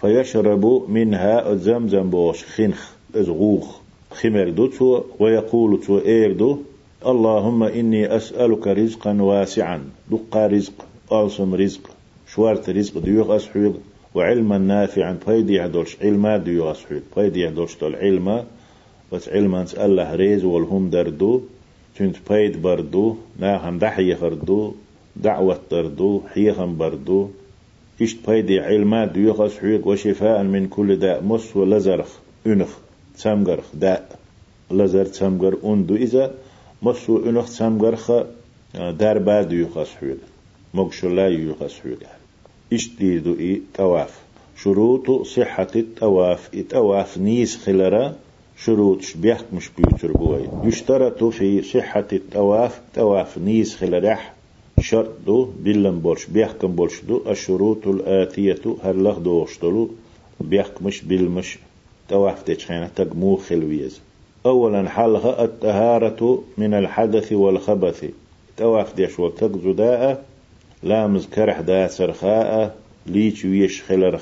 [0.01, 6.59] فيشرب منها زمزم بوش خنخ ازغوخ خمر دوتو ويقول تو ايردو
[7.07, 9.81] اللهم إني أسألك رزقا واسعا.
[10.11, 10.73] دقا رزق
[11.13, 11.81] ألسم رزق.
[12.29, 13.73] شوارت رزق ديوغ أسحوغ
[14.15, 18.45] وعلما نافعا بيد يعدلش علما ديوغ أسحوغ بيد يعدلش تول علما.
[19.13, 21.43] بس علما الله ريز والهم دردو.
[21.99, 24.75] تنت بيد بردو ناهم دحي خردو
[25.17, 27.31] دعوة دردو حيخم بردو.
[28.03, 32.09] إشت بيد علما ديوغ أسحوغ وشفاء من كل داء مس ولزرخ
[32.47, 32.69] أنخ
[33.17, 34.19] تسمغرخ داء.
[34.71, 36.35] لزر تسمغر أندو إذا
[36.83, 38.13] مسو انخ سامغرخ
[38.75, 40.19] دار بعد يخص حول
[40.75, 41.97] مقشلا يخص حول
[42.73, 44.21] اشتيدو إي تواف
[44.63, 46.51] شروط صحة التواف.
[46.55, 48.15] التواف نيس خلرا
[48.57, 50.49] شروط شبيح مش بيوتر بوي.
[50.65, 54.35] يشترط في صحة التواف تواف نيس خلرح
[54.81, 57.23] شرط دو بلن بولش بيحكم بولش دو.
[57.31, 59.91] الشروط الآتية هر لغ دوشتلو
[60.41, 61.59] بيحكمش بالمش
[62.09, 64.01] تواف تجخينا تقمو خلويز.
[64.47, 68.05] أولا حلها الطهارة من الحدث والخبث.
[68.57, 70.25] تواف ديش وتك زداء
[70.83, 74.19] لامز كرح دا سرخاء ليش ويش خلر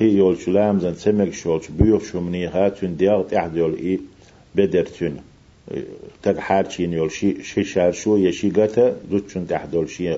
[0.00, 4.00] خاء قي يولش لامزن سمك شولش بيوف شمني هاتون ديال تحت يول إي
[4.54, 5.16] بدرتون
[6.22, 10.16] تك حارشين يول شي شي شار شو يشي قتا دوتشون تحت يول شي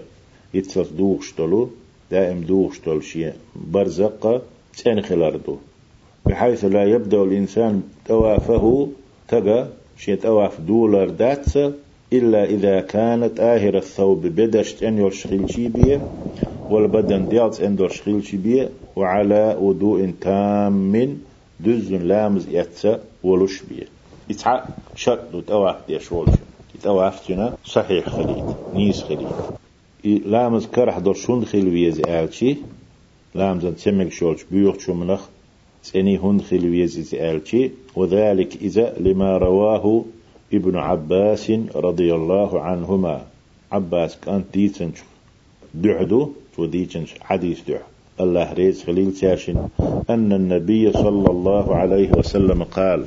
[0.54, 1.70] يتصل دوغش تلو
[2.10, 4.42] دائم دوغش تلو شي برزقة
[4.76, 5.56] تين خلاردو
[6.26, 8.88] بحيث لا يبدأ الإنسان توافه
[9.28, 9.68] تجا
[9.98, 11.58] شيت أواف دولار داتس
[12.12, 16.00] إلا إذا كانت آهر الثوب بدشت أن يرشغل بيه
[16.70, 21.18] والبدن ديالت أن يرشغل بيه وعلى وضوء تام
[21.60, 23.86] دز لامز يتسا ولش بيه.
[24.30, 26.30] يتعا شرط تواف دي شولش
[26.74, 28.44] يتواف جنا صحيح خليد
[28.74, 29.28] نيس خليد
[30.04, 32.56] لامز كرح درشون خلويز آلشي.
[33.34, 35.28] لامز تسمك شولش بيوخ شو منخ
[35.82, 37.70] سني هند خلويز آلشي.
[37.96, 40.04] وذلك إذا لما رواه
[40.54, 43.20] ابن عباس رضي الله عنهما.
[43.72, 44.98] عباس كان ديتنش
[45.74, 47.78] دعدو تو ديتنش حديث دع.
[48.20, 49.68] الله ريز خليل تاشن
[50.10, 53.04] أن النبي صلى الله عليه وسلم قال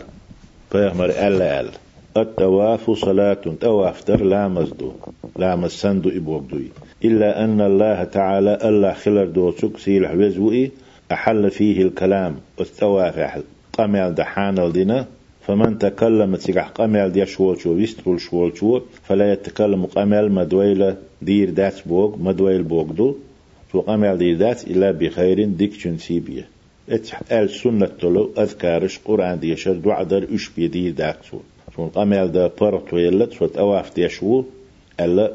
[0.71, 1.69] فيهمر ألا أل.
[2.17, 4.91] التواف صلاة تواف در لا مزدو
[5.37, 6.67] لا مسندو إبوغدوي.
[7.05, 10.71] إلا أن الله تعالى الله خلر دو سكسي الحوزوئي
[11.11, 13.43] أحل فيه الكلام والتواف
[13.77, 15.05] قمال دحان الدنا
[15.47, 22.17] فمن تكلم تسيح قمال دي شوالشو ويسترول شوالشو فلا يتكلم قمال مدويل دير دات بوغ
[22.17, 23.15] مدويل بوغ دو.
[23.71, 26.47] تو قمال دير دات إلا بخير ديك سيبية
[27.31, 31.39] ال سنة تلو أذكارش قرآن دي شر دعدر إش بيدير دات سو.
[31.75, 34.43] تو قمال دا برتو يلا تو أواف دي شو
[34.99, 35.33] ألا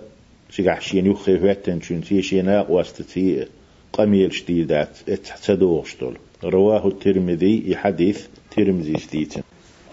[0.50, 3.46] سيح شين يخي فاتن شنسي شينا واستتي
[3.92, 9.42] قميل شديدات اتحسدوغش تلو رواه الترمذي حديث ترمذي ستيتن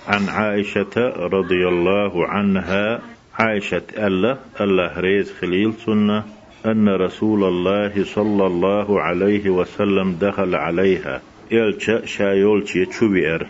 [0.07, 3.01] عن عائشة رضي الله عنها.
[3.39, 6.23] عائشة ألا الله ريز خليل سنة
[6.65, 11.21] أن رسول الله صلى الله عليه وسلم دخل عليها.
[11.51, 13.47] إلشا شايولشي تشوبير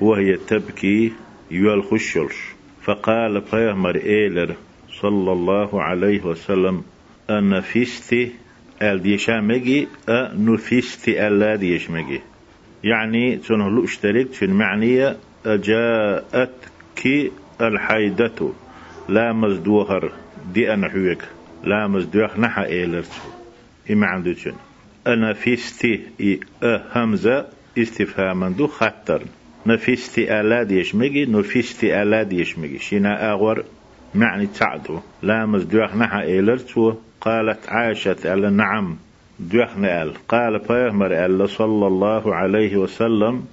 [0.00, 1.12] وهي تبكي
[1.50, 2.36] يول خشلش.
[2.82, 4.54] فقال بيغمر إيلر
[5.00, 6.82] صلى الله عليه وسلم
[7.30, 8.32] أنا فيستي
[8.82, 12.20] أل ديشامجي أ نفيستي ألا ديشمجي
[12.84, 15.16] يعني تنهلو اشتركت في المعنية
[15.56, 18.52] جاءتك الحيدة.
[19.08, 20.12] لا مزدوهر.
[20.52, 21.22] دي أنا حويك.
[21.64, 23.20] لا مزدوخ نحا إيلرتو
[25.06, 27.46] إما فيستي إي أه همزة
[27.78, 29.22] استفهاما دو خطر.
[29.66, 33.64] نفيستي ألا ديشمجي نفيستي ألا ديشمجي شينا أغور
[34.14, 35.00] معني تعدو.
[35.22, 38.96] لا مزدوخ نحا إيلرتو قالت عائشة ألا نعم.
[39.40, 43.44] دوخنا قال بيغمر أل صلى الله عليه وسلم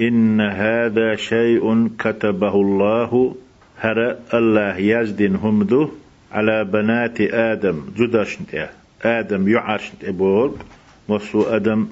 [0.00, 3.34] إن هذا شيء كتبه الله.
[3.80, 5.90] هر الله يزدن همدو
[6.32, 7.82] على بنات آدم.
[7.96, 8.68] جدشنت
[9.02, 10.50] آدم يعرشنت إبوغ
[11.08, 11.86] وصو آدم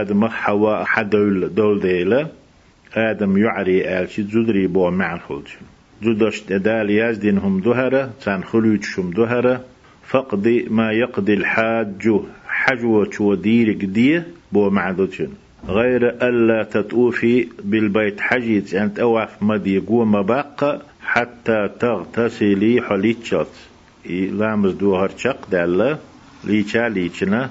[0.00, 2.26] آدم حواء حدول دول ديلا
[2.94, 5.48] آدم يعري آلشي جدري بو معن خلج.
[6.02, 9.64] جدشت دال يزدن هم دهرة تان خلوج شم دهرة
[10.06, 12.10] فقد ما يقضي الحاج
[12.48, 15.28] حجوة ودير قدية بو معدوتشن
[15.68, 23.48] غير ألا تتوفي بالبيت حجيت أنت أوعف مدي قوم باقة حتى تغتسلي حليتشات
[24.10, 25.98] لامز دوهر شق دالة
[26.44, 27.50] ليشا ليشنا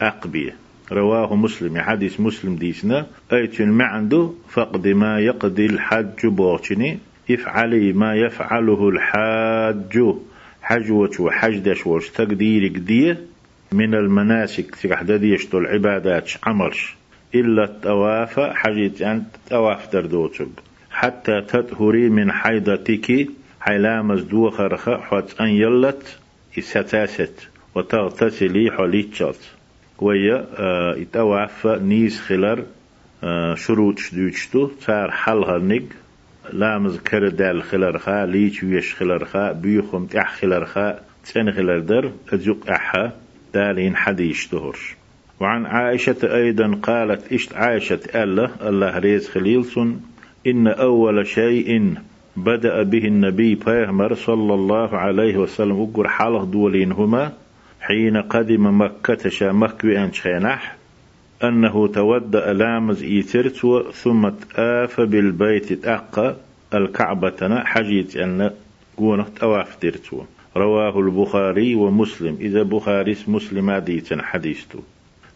[0.00, 0.56] أقبية
[0.92, 6.98] رواه مسلم حديث مسلم ديسنا أيتن ما عنده فقد ما يقضي الحج بوشني
[7.30, 10.14] افعلي ما يفعله الحاج.
[10.62, 13.18] حج وحج دش وش تقدير قديه
[13.72, 16.96] من المناسك تحدديش العبادات عملش
[17.34, 20.48] إلا التواف حجيت أن تواف دردوتك
[20.90, 23.28] حتى تطهري من حيضتك
[23.60, 26.18] حيلامز دو خرخة حوت أن يلت
[26.58, 29.36] إستاست وتغتسلي حليتشات
[29.98, 32.64] ويا آه يتواف نيس خلر
[33.24, 35.82] آه شروط شدوشتو صار حلها نق
[36.52, 42.10] لامز كردال خلرخا ليش ويش خلرخا بيخم تح خلرخا تسن خلر در
[42.70, 43.12] أحا
[43.54, 44.94] دالين حديش دهرش
[45.40, 50.02] وعن عائشة أيضا قالت إشت عائشة ألا الله ريز خليلسون
[50.46, 51.94] إن أول شيء
[52.36, 57.32] بدأ به النبي بيغمر صلى الله عليه وسلم أقر حاله دولين هما
[57.80, 60.76] حين قدم مكة شا مكوي أنشينح
[61.44, 66.36] أنه تودأ لامز إيترتو ثم تآف بالبيت تأقى
[66.74, 68.50] الكعبة حجيت أن
[68.96, 69.76] قونة تواف
[70.56, 72.36] رواه البخاري ومسلم.
[72.40, 74.82] إذا بخاري مسلم ديتن حديثته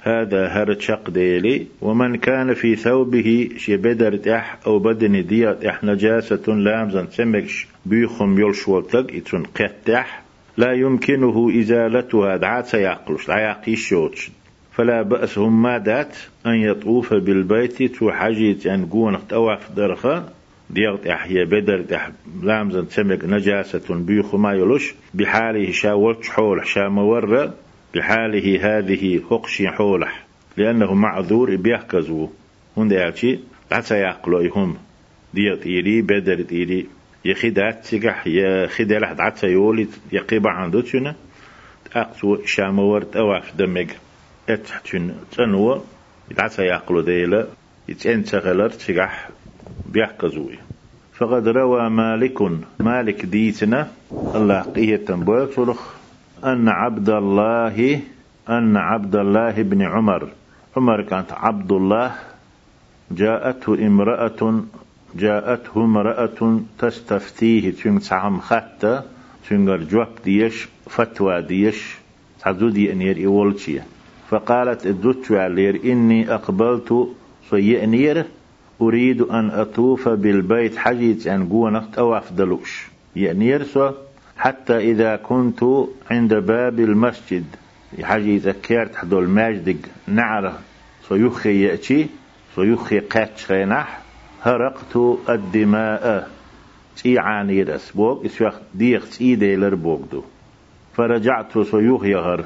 [0.09, 6.55] هذا هرتشق ديلي ومن كان في ثوبه شي بدر تح أو بدن ديات إح نجاسة
[6.55, 10.23] لامزا سمكش بيخم يلشوتك إتن قتح
[10.57, 14.31] لا يمكنه إزالتها دعات سيعقلش عياقي الشوتش
[14.73, 16.17] فلا بأس هم مادات
[16.47, 20.29] أن يطوف بالبيت تو حاجيت أن قون أوعف درخا
[20.71, 22.11] ديغت أحيا بدر أح
[22.43, 27.55] لامزا سمك نجاسة بيخ ما يلوش بحاله شاولش حول شا مورة
[27.95, 30.29] بحاله هذه هقشي حولح.
[30.57, 32.29] لأنه معذور بيحكزو
[32.79, 33.41] هون دعتي
[33.73, 34.77] عسى يعقلوا هم
[35.35, 36.87] ديغت إيري بدر إيري
[37.25, 41.15] يخدات سيقح يا خدالح دعت يولي يقيبا عندو تشنا
[41.95, 43.91] أقصو شامورت أواف دمج
[44.49, 45.83] اتحتن تنوى.
[46.31, 47.47] يدعت يعقلوا ديلا
[47.89, 49.31] يتين تغلر سيقح
[49.87, 50.59] بيحكزوي
[51.15, 52.43] فقد روى مالك
[52.81, 53.91] مالك ديتنا.
[54.35, 55.59] الله قيه تنبوك
[56.45, 58.01] أن عبد الله
[58.49, 60.29] أن عبد الله بن عمر.
[60.77, 62.15] عمر كانت عبد الله
[63.11, 64.63] جاءته امرأة
[65.15, 67.71] جاءته امرأة تستفتيه.
[67.71, 69.05] تنسعم خطة
[69.49, 71.97] تنقر جواب ديش فتوى ديش.
[72.41, 73.83] تعدودي أن يرئي
[74.31, 77.09] فقالت الدوتو علير إني أقبلت
[77.51, 78.25] صيئنير
[78.81, 83.91] أريد أن أطوف بالبيت حجيت أن قونت أو أفضلوش يعني سو
[84.39, 85.65] حتى إذا كنت
[86.11, 87.45] عند باب المسجد.
[88.03, 90.59] حاجة ذكرت حدو الماجدق نعرة.
[91.09, 92.07] سيخي يأتي
[92.55, 94.01] سيخي قاتش خينح
[94.43, 94.97] هرقت
[95.29, 96.31] الدماء.
[96.97, 100.23] تي عاني رس بوك اسوخ ديخ تي ديلر بوك دو.
[100.95, 102.45] فرجعت سيوخ يغر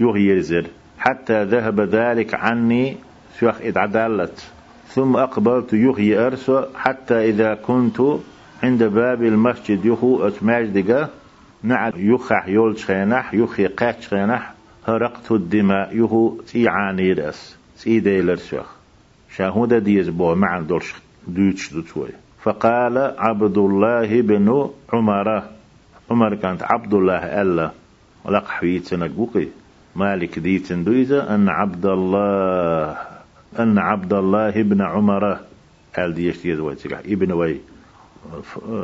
[0.00, 0.66] يوخ يرزر
[0.98, 2.96] حتى ذهب ذلك عني.
[3.40, 4.46] سوخ اتعدلت
[4.88, 6.62] ثم أقبلت يخي أرسو.
[6.74, 8.00] حتى إذا كنت
[8.62, 11.08] عند باب المسجد يخو أتماج دقا
[11.62, 14.52] نعد يخح يول خينح يخي قاتش خينح
[14.88, 17.56] هرقت الدماء يخو تيعاني رأس.
[17.76, 18.66] سيدي لرسوخ
[19.36, 20.94] شاهودة ديز بو معن دولش
[21.28, 22.08] دوتش دوتوي.
[22.42, 25.42] فقال عبد الله بن عمر.
[26.10, 27.70] عمر كانت عبد الله ألا.
[28.28, 29.46] لق حويتنا قوقي.
[29.96, 32.96] مالك ديتن دويزة أن عبد الله
[33.58, 35.38] أن عبد الله بن عمر.
[35.96, 36.60] قال ديش ديز
[37.06, 37.60] ابن وي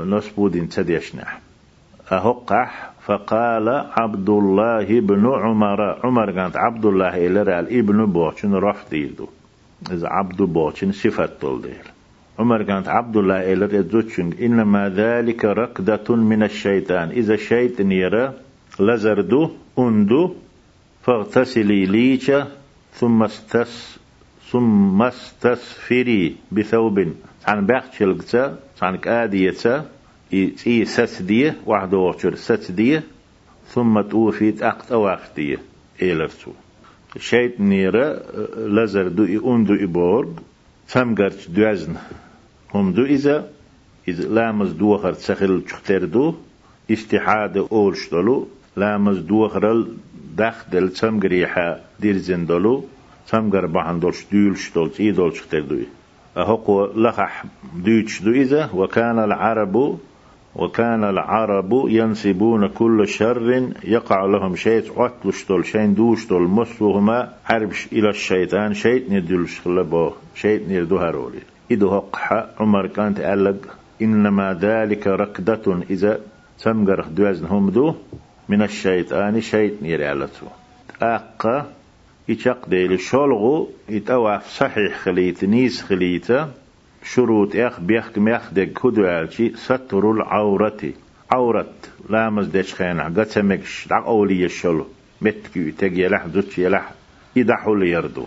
[0.06, 1.40] نسبود تديشنح
[2.12, 8.90] أهقح فقال عبد الله بن عمر عمر كانت عبد الله إلى رال ابن بوشن رف
[8.90, 9.26] ديدو
[9.92, 11.86] إذا عبد بوشن صفت ديل
[12.38, 17.08] عمر كانت عبد الله إلى رال إنما ذلك ركدة من الشيطان.
[17.10, 18.32] إذا الشيطان يرى
[18.80, 20.34] لزردو أندو
[21.02, 22.32] فاغتسلي ليش
[22.92, 23.98] ثم استس
[24.50, 27.06] ثم استسفري بثوب.
[27.46, 29.84] عن بخشلقتا عن كادية
[30.32, 33.02] إي ستدية واحدة وشر ستدية
[33.68, 35.58] ثم توفيت أقت أواختية
[36.02, 36.50] إيلرتو
[37.18, 38.22] شيط نيرة
[38.56, 40.28] لزر دو إون دو إبورغ
[40.88, 41.96] تمغرت دوزن
[42.74, 43.50] هم دو إذا
[44.08, 46.34] إذا لامز دوخر تسخل تختر دو
[46.90, 49.86] استحاد أولشتلو لامز دوخر
[50.36, 52.84] دخدل تمغريحة دير زندلو
[53.28, 55.86] تمغر بحن دولش دولش دولش إي دولش اختر دوي
[56.36, 57.44] أهقو لخح
[57.76, 59.98] دوش دو إذا وكان العرب
[60.56, 64.82] وكان العرب ينسبون كل شر يقع لهم شيء.
[64.96, 68.74] عطلش دول شين دوش دول مسوهما حربش إلى الشيطان.
[68.74, 71.42] شيء ندلش خلبو شيء نردو هرولي
[71.72, 76.20] إدو هقح عمر كانت ألق إنما ذلك ركدة إذا
[77.10, 77.94] دوازن هم دو
[78.48, 80.28] من الشيطان شيء نير على
[81.02, 81.66] أقا
[82.28, 86.28] يشق ديل شولغو يتواف صحيح خليت نيس خليت.
[87.14, 90.82] شروط اخ بيخ ميخ دك كدوالشي ستر العورة
[91.32, 91.66] عورة
[92.10, 93.04] لامز ديش خينا.
[93.16, 94.86] قتمكش دع أولي الشلو
[95.20, 96.92] متكي تجي يلح زوتش يلح.
[97.36, 98.26] يدحو ليردو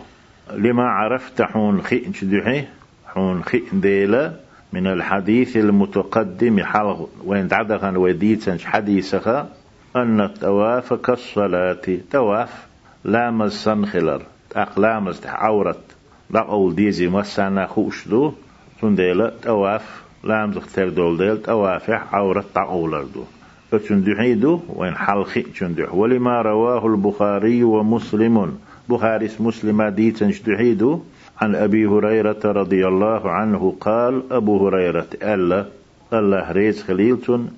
[0.53, 2.65] لما عرفت حون خي دحي
[3.07, 4.33] حون خي ديلا
[4.73, 9.49] من الحديث المتقدم حلغ وين دعدغن وديتنش حديثها
[9.95, 11.97] أن التواف كالصلاة.
[12.11, 12.67] تواف
[13.03, 14.21] لامز سنخلر.
[14.55, 15.83] أقلامز عورت.
[16.29, 18.33] لا أول ديزي مسانا خوشدو
[18.81, 23.23] سنديلا تواف لامز اختار دول ديل تواف عورت تعولر دو.
[23.71, 28.57] فتندحيدو وين حلخي تندح ولما رواه البخاري ومسلم.
[28.89, 30.99] بخاري مسلم دي تنشدحيدو
[31.41, 35.65] عن أبي هريرة رضي الله عنه قال أبو هريرة ألا
[36.13, 37.51] الله ريز خليلتون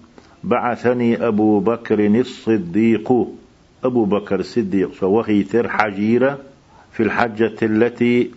[0.43, 3.27] بعثني أبو بكر الصديق.
[3.83, 6.37] أبو بكر الصديق وخيتر حجيرة
[6.91, 8.31] في الحجة التي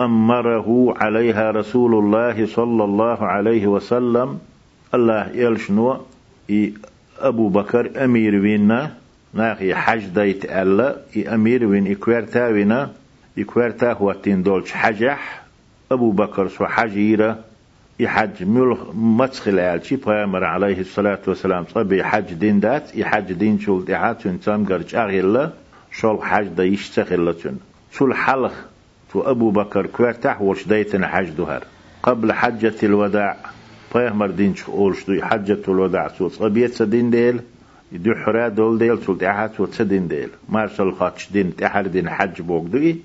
[0.00, 4.38] أمره عليها رسول الله صلى الله عليه وسلم.
[4.94, 5.96] الله يلشنو
[7.18, 8.94] أبو بكر أمير وينا
[9.34, 10.96] ناخي حج دايت ألا.
[11.34, 12.90] أمير وين إكوارتا وينا.
[13.38, 15.42] إكوارتا هو دولش حجح.
[15.92, 17.38] أبو بكر سو حجيرة.
[18.00, 19.96] يحج مل متخل آلشي.
[19.96, 22.96] بيامر عليه الصلاة والسلام صبي حج دين دات.
[22.96, 25.50] يحج دين شول دعات تام قرج أغيلا.
[25.92, 27.56] شول حج دا يشتغل لتن
[27.92, 28.52] شول حلق
[29.12, 31.64] تو أبو بكر كوارتح ورش دايتن حج دهر
[32.02, 33.36] قبل حجة الوداع
[33.94, 37.40] بيامر دين شولش دو حجة الوداع تو صبيت سدين ديل
[37.92, 40.28] يدو حرا دول ديل شول دعات وتسدين ديل.
[40.48, 42.96] مارشال خاتش دين تحر دين حج بوك دوي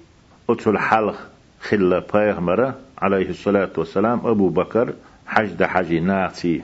[0.47, 1.15] وتول حلق
[1.61, 4.93] خلا بيامر عليه الصلاة والسلام أبو بكر
[5.27, 6.61] حج حج ناتي.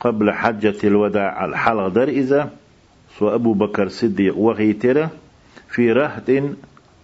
[0.00, 2.50] قبل حجة الوداع الحلق در إذا
[3.18, 5.08] سو أبو بكر صديق وغيتر
[5.68, 6.54] في رهد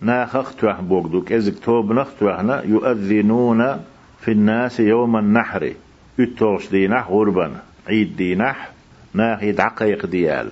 [0.00, 1.32] ناخخ توح بوغدوك.
[1.32, 3.80] إذ توب نختوحنا يؤذنون
[4.20, 5.72] في الناس يوم النحر.
[6.18, 7.52] يتوش دينح غربا
[7.88, 8.70] عيد دينح
[9.14, 10.50] ناخي دقيق ديال.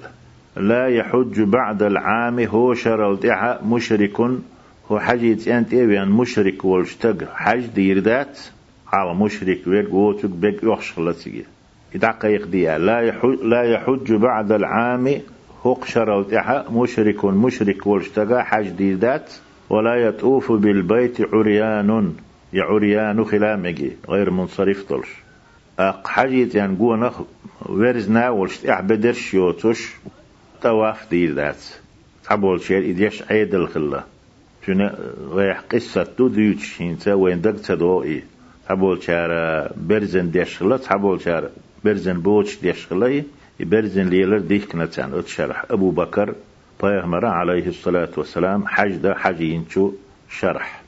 [0.57, 2.41] لا يحج بعد العام.
[2.41, 3.19] هو شرل
[3.63, 4.21] مشرك.
[4.91, 7.29] هو حاجة أنت إيه مشرك والشتق.
[7.35, 8.39] حج ديردات
[8.95, 11.45] على مشرك ويك ووتك بيك يخش خلصي
[11.95, 15.21] يدعق يقضيها لا يحج, لا يحج بعد العام
[15.67, 19.33] هقشر وتحا مشرك مشرك والشتق حج ديردات
[19.71, 22.13] ولا يطوف بالبيت عريان
[22.53, 25.09] يعريان خلامجي غير منصرف طلش
[25.79, 27.27] أق حاجة يعني قوة
[27.67, 29.93] ورزنا والشت احبدرش يوتش
[30.63, 31.63] تواف ديردات
[32.25, 34.05] تعبول شير إديش عيد الخلا
[34.67, 34.99] تنا
[35.31, 38.23] ويح قصة دو ديوتش هنسا وين دق تدوئي.
[38.69, 41.49] تبول شارع برزن ديشخلا تبول شارع
[41.85, 43.23] برزن بوش ديشخلا
[43.61, 46.35] برزن ليلر ديك نتان اتشرح أبو بكر
[46.83, 48.67] بيغمر عليه الصلاة والسلام.
[48.67, 49.93] حج دا حجينشو
[50.31, 50.83] شرح.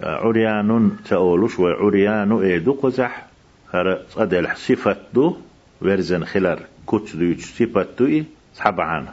[0.00, 3.26] عريان تأولوش وعريان إيدو قزح.
[3.72, 5.36] هر صدل صفت دو
[5.82, 8.24] ورزن خلر كتش ديوتش صفت دو إي
[8.54, 9.06] سحب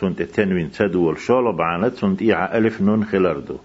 [0.00, 3.56] سنت التنوين تدول شول بعنا سنت إيعا ألف نون خلردو.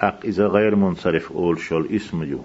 [0.00, 2.40] أق إذا غير منصرف أول شول اسم جو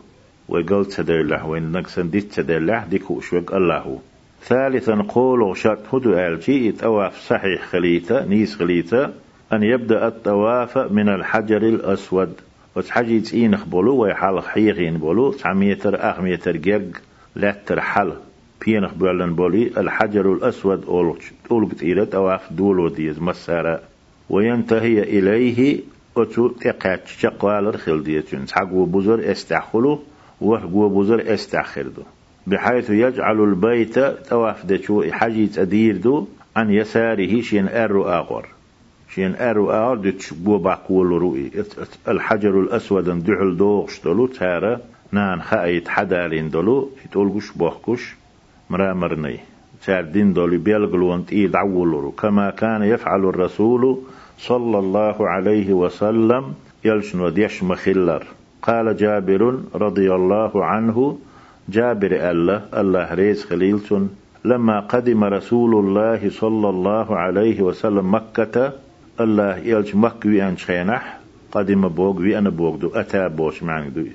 [0.49, 3.99] وقال تدر له وين نقصن ديت تدر له ديكو شوك الله.
[4.41, 9.13] ثالثا قول شرط هدو آلجي الطواف صحيح خليتا نيس خليتا
[9.53, 12.33] أن يبدأ الطواف من الحجر الأسود.
[12.75, 17.01] وتحجي تين بولو ويحال حيغين بولو تعميتر أغميتر جرق
[17.35, 18.13] لا ترحل
[18.65, 20.85] بينخ بولن بولي الحجر الأسود
[21.51, 23.81] أولقت إلى تواف دولو ديز مسارة.
[24.29, 25.79] وينتهي إليه
[26.17, 29.99] أتو تقات شقوال الخل ديتون حقو بزر استعخلو
[30.41, 32.03] وهقو بزر استعخردو
[32.47, 38.45] بحيث يجعل البيت تواف دشو حجي تدير دو عن يساره شين أرو آغر
[39.13, 41.51] شين أرو آغر دتش بو باقول رؤي
[42.07, 44.79] الحجر الأسود دعل دوغش دلو تارا
[45.11, 48.15] نان خايت حدالين دلو يتولغش بوخكش
[48.69, 49.39] مرامرني.
[49.87, 53.97] دين دولي بيلغلون تي دعولورو كما كان يفعل الرسول
[54.37, 56.53] صلى الله عليه وسلم
[56.85, 58.23] يلشن وديش مخلر
[58.61, 61.17] قال جابر رضي الله عنه
[61.69, 64.09] جابر الله الله ريز خليلتون
[64.45, 68.73] لما قدم رسول الله صلى الله عليه وسلم مكة
[69.19, 71.19] الله يلش مكة أن شينح
[71.51, 74.05] قدم بوغ وي أنا بوغ دو أتى بوش معنى دو.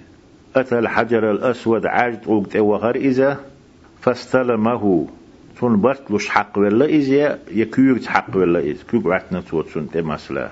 [0.57, 3.41] أتى الحجر الأسود عاجد وقت وغر إذا
[4.01, 5.07] فاستلمه.
[5.61, 10.51] تون برتلوش حق ولا إذا يكيوك حق ولا إذا كيوك عتنا توتسون تمسلا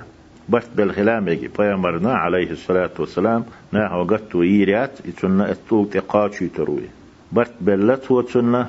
[0.51, 6.89] برت بالخلام يجي بيامرنا عليه الصلاة والسلام نا وقت ويريات يتونا اتوك تقاتشي تروي
[7.33, 8.67] برت بلا توتسون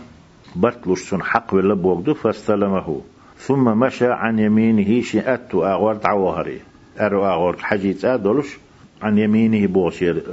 [0.55, 3.01] برتلوش تون حق ولا بوغدو فاستلمه
[3.37, 6.59] ثم مشى عن يمينه شئت أغور تعوهري
[6.99, 8.57] أرو أغور حجيت أدولش
[9.01, 10.23] عن يمينه بوشير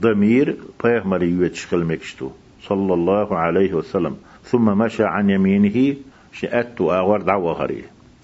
[0.00, 2.30] ضمير بيغمر يوتشخل مكشتو
[2.62, 4.16] صلى الله عليه وسلم.
[4.44, 5.96] ثم مشى عن يمينه
[6.32, 7.52] شأت آور دعوة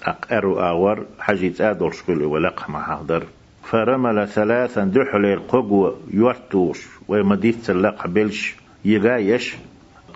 [0.07, 3.25] أقر آور حجيت آدور شكل ولق مع حضر
[3.63, 8.55] فرمل ثلاثا دحل القبو يورتوش ومديت سلق بلش
[8.85, 9.57] يغايش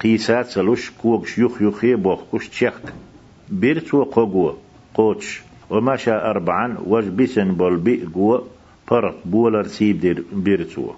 [0.00, 2.82] قيسات سلوش كوك شيوخ يخي بوخ تشيخت.
[3.48, 4.52] بيرتو قبو
[4.94, 5.42] قوتش.
[5.70, 8.46] ومشى أربعا وجبسن بولبي قوة
[8.86, 10.90] فرق بولر سيب دير بيرتو.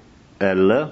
[0.43, 0.89] ألا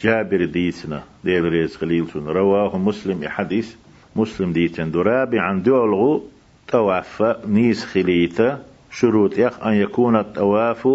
[0.00, 2.28] جابر ديسنا ديل ريز خليلتون.
[2.28, 3.74] رواه مسلم حديث
[4.16, 6.22] مسلم ديتن درابي عن دولغو
[6.68, 10.88] توافى نيس خليتا شروط يخ أن يكون التواف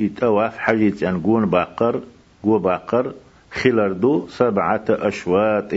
[0.00, 2.00] يتواف حاجة أن قون باقر
[2.42, 3.12] قو باقر.
[3.52, 5.74] خلردو سبعة أشواط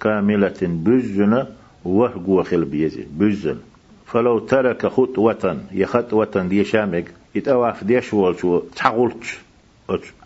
[0.00, 1.46] كاملة بجن
[1.84, 3.58] وهو خل بيزي بجن.
[4.06, 7.04] فلو ترك خطوة يخطوة دي شامك
[7.34, 9.38] يتواف ديش والشو تحغلتش.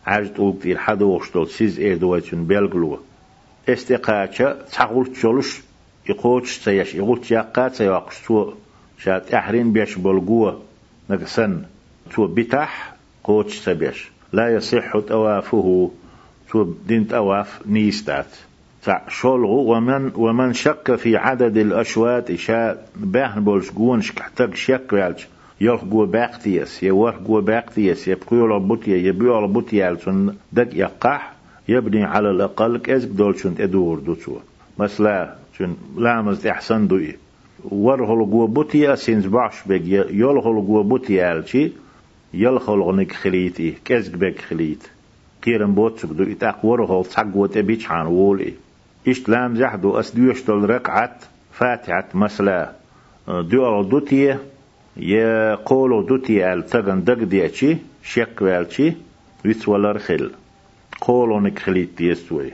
[0.07, 2.98] عجت أوبتي الحد وشتول سيز إيه دواتون بيلغلو
[3.68, 5.16] استقاچا تحغلت
[6.11, 8.52] يقوتش سيش يقولش يقات سيواقش تو
[8.98, 10.61] شات أحرين بيش بلغوة
[11.11, 11.62] نقسن
[12.14, 12.94] تو بتاح
[13.24, 14.11] قوتش سبيش.
[14.32, 15.90] لا يصح توافه
[16.50, 18.26] تو دين تواف نيستات.
[19.08, 25.26] شولغو ومن ومن شك في عدد الأشواط شاء باهن بولش قونش كحتاج شك يالش.
[25.62, 31.32] جو باقتيس يورخ جو باقتيس يبقيو لبوتيا يبيو لبوتيا سن دك يقح
[31.68, 34.38] يبني على الأقل كأزك دولشن أدور دوتسو
[34.78, 37.16] مثلا شن لامز أحسن دوي
[37.64, 41.72] ورهل جو بوتيا سينز باش بيج يلخل جو بوتيا الشي
[42.34, 44.88] يلخل غنك خليتي كأزك بيك خليت
[45.44, 48.52] قيرن بوتسك دو إتاق ورهل تسقو تبيش عن وولي
[49.08, 52.72] إشت لام زحدو أسدوشتل ركعت فاتحة مثلا
[53.28, 54.40] دو دوتيه
[54.96, 58.94] يا قولو دوتي ال تغن دق ديأتي شك والتي
[59.44, 60.30] ويتولر خل
[61.00, 62.52] قولو نكخليت ديستوي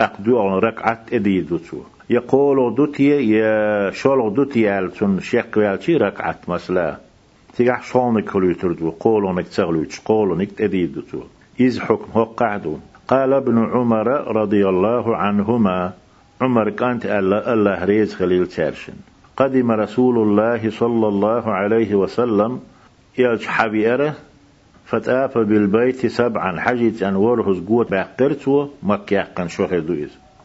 [0.00, 1.40] أقدو على ركعت إدي
[2.10, 6.96] يقولو دوتي يا شولو دوتي ال تن شك والتي ركعت مثلا
[7.56, 11.20] تيجح شون كلوتر دو قولو نكتغلوش قولو نكت إدي دوتو
[11.60, 12.76] إذ حكم هو قعدو
[13.08, 15.92] قال ابن عمر رضي الله عنهما
[16.40, 18.92] عمر كانت الله ريز خليل تارشن
[19.36, 22.60] قدم رسول الله صلى الله عليه وسلم
[23.18, 24.14] يلج حبيرة
[24.86, 29.80] فتآف بالبيت سبعا حجت أن ورهز قوت باقرتو مكة قن شوخي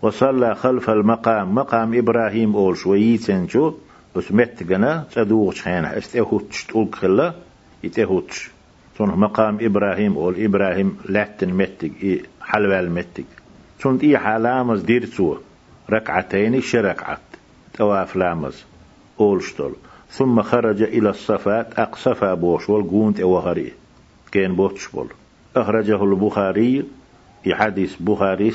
[0.01, 1.55] وصلى خلف المقام.
[1.55, 3.73] مقام إبراهيم أول شويتين شو؟
[4.15, 5.05] أسمت جنا.
[5.11, 7.33] تدوغش حين استهوتش تقول خلا.
[7.83, 8.49] يتهوتش.
[8.97, 10.43] تون مقام إبراهيم أول.
[10.43, 12.25] إبراهيم لاتن متك.
[12.41, 13.25] حلوال متك.
[13.79, 15.37] تون إيه حالامز ديرتو.
[15.89, 17.19] ركعتين شركعت
[17.73, 18.63] تواف لامز.
[19.19, 19.73] أولشتول
[20.11, 21.79] ثم خرج إلى الصفات.
[21.79, 23.73] أقصفا بوش والقونت وغري
[24.31, 25.07] كين بوتش بول.
[25.55, 26.85] أخرجه البخاري.
[27.43, 28.51] في حديث بخاري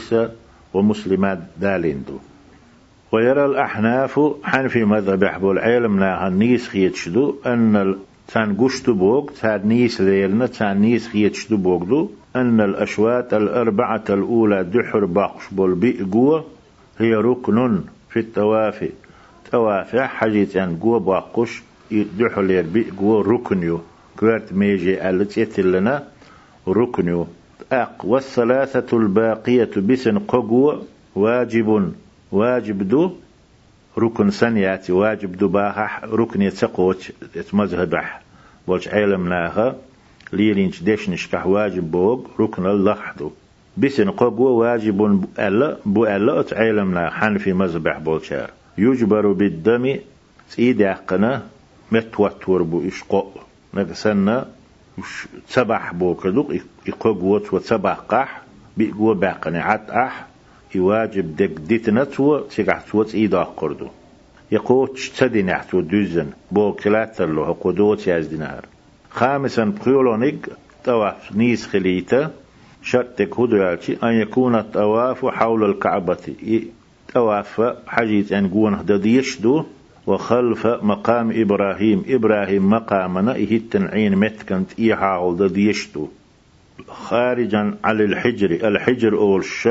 [0.74, 2.18] ومسلمات داليندو.
[3.12, 7.96] ويرى الأحناف حنفي مذهب حبو العلم ناها نيس خيتشدو أن
[8.28, 15.04] تان قشتو بوغ تان نيس ليلنا تان نيس خيتشدو بوغدو أن الأشوات الأربعة الأولى دحر
[15.04, 16.44] باقش بول بيقوة
[16.98, 18.90] هي ركن في التوافي.
[19.50, 23.80] توافع حاجة أن قوة باقوش يدحل يربي قوة ركنيو
[24.18, 26.02] كوارت ميجي ألت لنا
[26.68, 27.26] ركنيو
[27.72, 30.82] أق والثلاثة الباقية بسن قوة
[31.14, 31.92] واجب
[32.32, 33.12] واجب دو
[33.98, 37.12] ركن سنياتي واجب دو باخح ركن يتسقوش
[37.52, 38.22] مذهبح
[38.68, 39.76] بولش علم ناها
[40.32, 43.30] ليلينش ديشنش واجب بوغ ركن اللحدو
[43.76, 49.96] بسن قوة واجب ألا بو ألا أتعلمنا حنفي مذبح بولشار يجبر بالدم
[50.48, 51.42] سيد عقنا
[51.92, 53.32] متوتر بو إشقاء
[53.74, 54.46] نقسنا
[55.48, 56.52] تسبح بو كدوق
[56.88, 58.42] إقوى وتسبح قح
[58.76, 60.26] بيقوى باقنا عت أح
[60.74, 63.88] يواجب دك ديتنا تو تيقع تو تيدا قردو.
[64.52, 68.64] يقول تشتدي نحتو دوزن بو كلاتر له قدوت ياز دينار
[69.10, 70.48] خامسا بخيولونيك
[70.84, 72.30] طواف نيس خليتا
[72.82, 76.34] شرطك هدو أن يكون الطواف حول الكعبة
[77.14, 79.64] توافى حجيت أن قون ديشدو
[80.06, 82.04] وخلف مقام إبراهيم.
[82.08, 86.08] إبراهيم مقامنا إيه التنعين متكنت إيحاول ديشدو
[86.88, 88.50] خارجا على الحجر.
[88.50, 89.68] الحجر أولش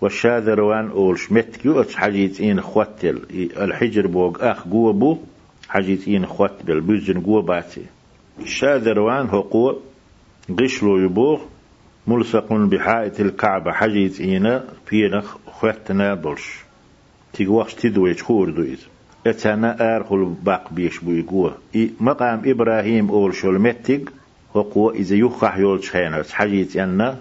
[0.00, 1.80] والشاذروان أولش متكيو.
[1.80, 3.22] أتش حجيتين خوتل
[3.56, 5.18] الحجر بوغ أخ قوة بو.
[5.68, 7.82] حجيتين خوتل بيزن قوة باتي.
[8.40, 9.80] الشاذروان هو قوة.
[10.58, 11.40] قشلو يبوغ
[12.06, 13.72] ملصق بحائط الكعبة.
[13.72, 16.58] حجيتين فينخ خوتنا بلش
[17.32, 18.78] تيجوخش تدوي تخور دويت.
[19.26, 21.54] اتانا ارخل باق بيش بويقوه.
[22.00, 24.12] مقام إبراهيم أول شول متك
[24.56, 27.16] هو إذا يخح يول شخينا حاجيت أن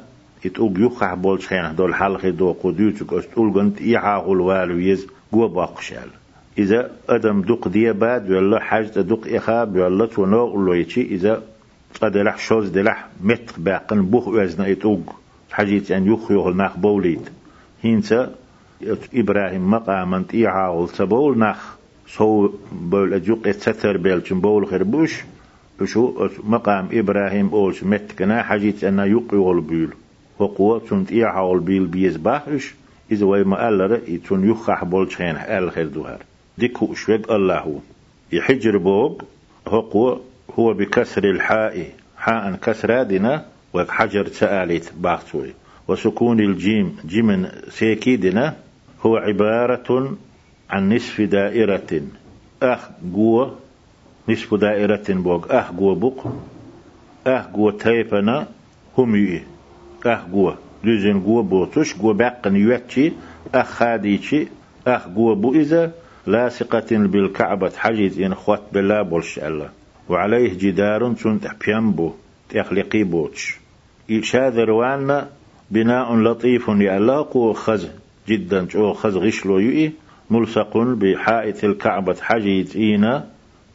[0.45, 6.09] يتوق يخح بول شخينا دول حلقة دو قديوتك أستول قنت إيعاغ الوالو يز قوة باقشال
[6.57, 11.43] إذا أدم دق دي بعد ولا حاجة دق إخاب ولا تونو لويتشي إذا
[12.01, 15.15] قدلح شوز دلح متر باقن بوخ وزنا يتوق
[15.51, 17.29] حاجيت أن يخ يغل ناخ بوليد.
[17.81, 18.35] هينسا
[19.13, 21.78] إبراهيم مقاما إيعاغ سبول ناخ.
[22.17, 25.23] سو بول أجوق يتستر بيلتن بول خربوش
[25.79, 29.89] بشو مقام إبراهيم أولش متكنا حاجيت أن يقيول بيل
[30.39, 31.13] وقوة تنت
[31.53, 32.73] بيل بيز باحش
[33.11, 36.19] إذا ويما ألر يتون يخح بولشين أل خير دوهر
[36.57, 37.81] ديكو شويق الله
[38.31, 39.21] يحجر بوب
[39.67, 40.19] هو
[40.59, 45.53] هو بكسر الحاء حاء كسر دنا وحجر سآلت باختوي
[45.87, 48.55] وسكون الجيم جيم سيكيدنا
[49.05, 50.17] هو عبارة
[50.69, 52.01] عن نصف دائرة.
[52.63, 53.55] أخ قوة.
[54.29, 56.27] نصف دائرة بوغ أه قوة بوق
[57.27, 58.47] أه قوة تايفنا
[58.97, 59.43] هم يي
[60.05, 60.57] أه قوة.
[60.83, 61.93] دوزن قوة بوتوش.
[61.93, 63.11] قوة باقن يوتشي
[63.55, 64.47] أه خاديشي.
[65.15, 65.91] قوة بو إذا
[66.27, 67.71] لاصقة بالكعبة.
[67.77, 69.69] حجيز إن خوات بلا بولش الله
[70.09, 72.11] وعليه جدار تنت بيامبو
[72.49, 73.57] تخلقي بوتش.
[74.11, 75.29] إرشاد روانا
[75.71, 77.51] بناء لطيف يألاق.
[77.51, 77.89] خز
[78.27, 78.65] جدا.
[78.65, 79.91] جو خز غشلو يؤي
[80.29, 83.29] ملصق بحائط الكعبة حجيز إينا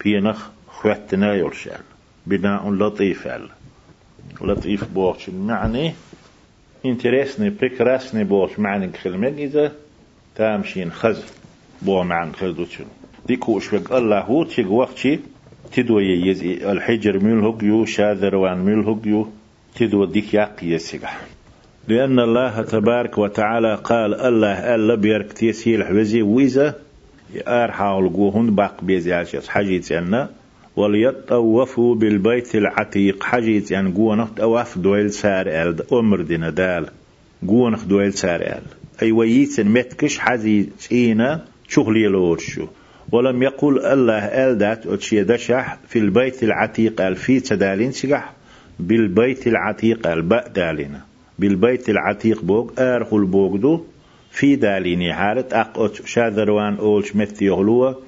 [0.04, 1.80] بينخ خواتنا يرشال.
[2.26, 3.28] بناء لطيف
[4.40, 5.94] لطيف بوش معني.
[6.86, 9.72] انترسني بكراسني بوش معني كلمة إذا
[10.36, 11.24] تامشين خز
[11.82, 12.84] بو معنى خزدوتشن
[13.26, 15.20] ديكو اشوك الله هو تيق وقتي.
[15.72, 19.28] تدوي يزي الحجر ملهق يو شاذر وان ملهق يو.
[19.76, 20.66] تدو ديك ياقي
[21.88, 26.74] لأن الله تبارك وتعالى قال الله ألا بيرك تيسيل حوزي ويزا
[27.48, 30.28] أرحى القوهن باق بيزي عشيس حاجيت أن
[30.76, 36.86] وليطوفوا بالبيت العتيق حاجيت يعني قوة أواف دويل سار أل أمر دينا دال.
[37.48, 38.62] قوة دويل سار أل.
[39.02, 42.66] أي ويتن متكش حزي تينا شغلي لورشو.
[43.12, 48.32] ولم يقل الله أل دات أتشي دشح في البيت العتيق أل في تدالين سجح
[48.80, 53.84] بالبيت العتيق الباء دالنا بالبيت العتيق بوغ آرخل بوغ دو
[54.30, 57.98] في داليني حالة أقوت شاذروان أولش متي يغلوه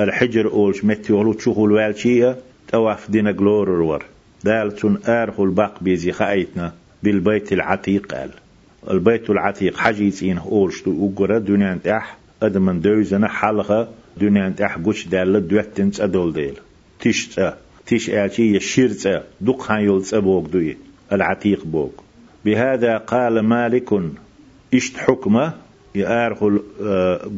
[0.00, 2.34] الحجر أولش متي يغلو تشوخل والشيء
[2.68, 4.04] تواف دينا جلور الور
[4.44, 6.72] دالتون آرخل باق بيزي خايتنا
[7.02, 8.30] بالبيت العتيق قال
[8.90, 15.48] البيت العتيق حجيتين أولش دو أقرى دنيا تح أدمن دوزنا حلقة دنيا تح قوش دال
[15.48, 16.54] دوتن أدول ديل.
[17.00, 17.40] تيش
[17.86, 20.76] تيش آتي يشيرت دق هان يلت أبوك دوي
[21.12, 22.05] العتيق بوك
[22.46, 23.88] بهذا قال مالك
[24.74, 25.52] إشت حكمة؟
[25.94, 26.60] يارخل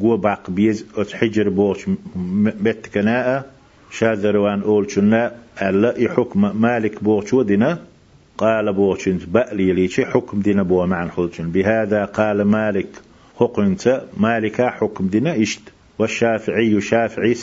[0.00, 1.86] قوة باق بيز حجر بوش
[2.60, 3.50] متكناء
[3.90, 5.32] شاذروان أول شنا
[5.62, 7.78] ألا يحكم مالك بوش ودنا
[8.38, 12.88] قال بوشنت بألي ليش حكم دينا بو معن خلشن بهذا قال مالك
[13.36, 15.60] حكمت مالك حكم دينا إشت.
[15.98, 17.34] والشافعي شافعي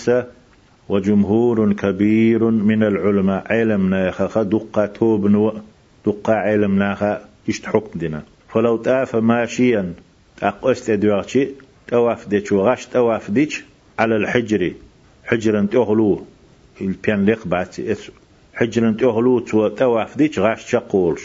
[0.89, 5.51] وجمهور كبير من العلماء علمنا يخخ دقة توبن
[6.05, 9.93] دقة علمنا اشت حكم دينا فلو تاف ماشيا
[10.43, 11.47] أقوست دوغشي
[11.87, 13.63] تواف ديش وغاش تواف ديش
[13.99, 14.73] على الحجر.
[15.25, 16.25] حجرا تغلو
[16.81, 17.75] البيان ليق بات
[18.53, 21.23] حجرا تغلو تو تواف ديش غاش تقولش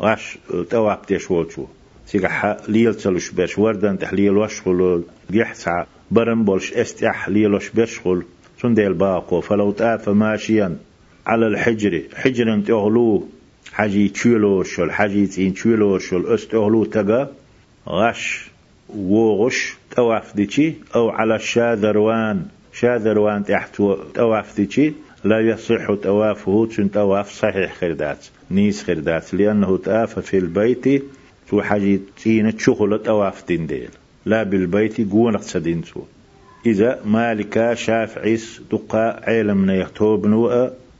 [0.00, 0.38] غاش
[0.70, 1.66] تواف ديش وشو
[2.06, 8.24] سيقح ليل تلوش بيش وردن تحليل وشغل يحسع برم بولش استح ليلوش بيشغل
[8.62, 9.40] سنديل باقو.
[9.40, 10.76] فلو تاف ماشيا
[11.26, 12.02] على الحجر.
[12.14, 13.28] حجرا تغلو
[13.74, 17.28] حاجي تشيلور شل حاجي تين تشيلور شل استغلو تجا
[17.88, 18.50] غش
[18.96, 23.82] وغش تواف ديشي أو على الشاذروان شاذروان تحت
[24.14, 24.92] تواف ديشي
[25.24, 31.04] لا يصح توافه تن تواف صحيح خردات نيس خردات لأنه تاف في البيت
[31.48, 33.88] تو حاجي تين تشغل تواف ديل
[34.26, 36.00] لا بالبيت قون اقتصدين تو.
[36.66, 40.26] إذا مالك شافعيس دقا علم نيختوب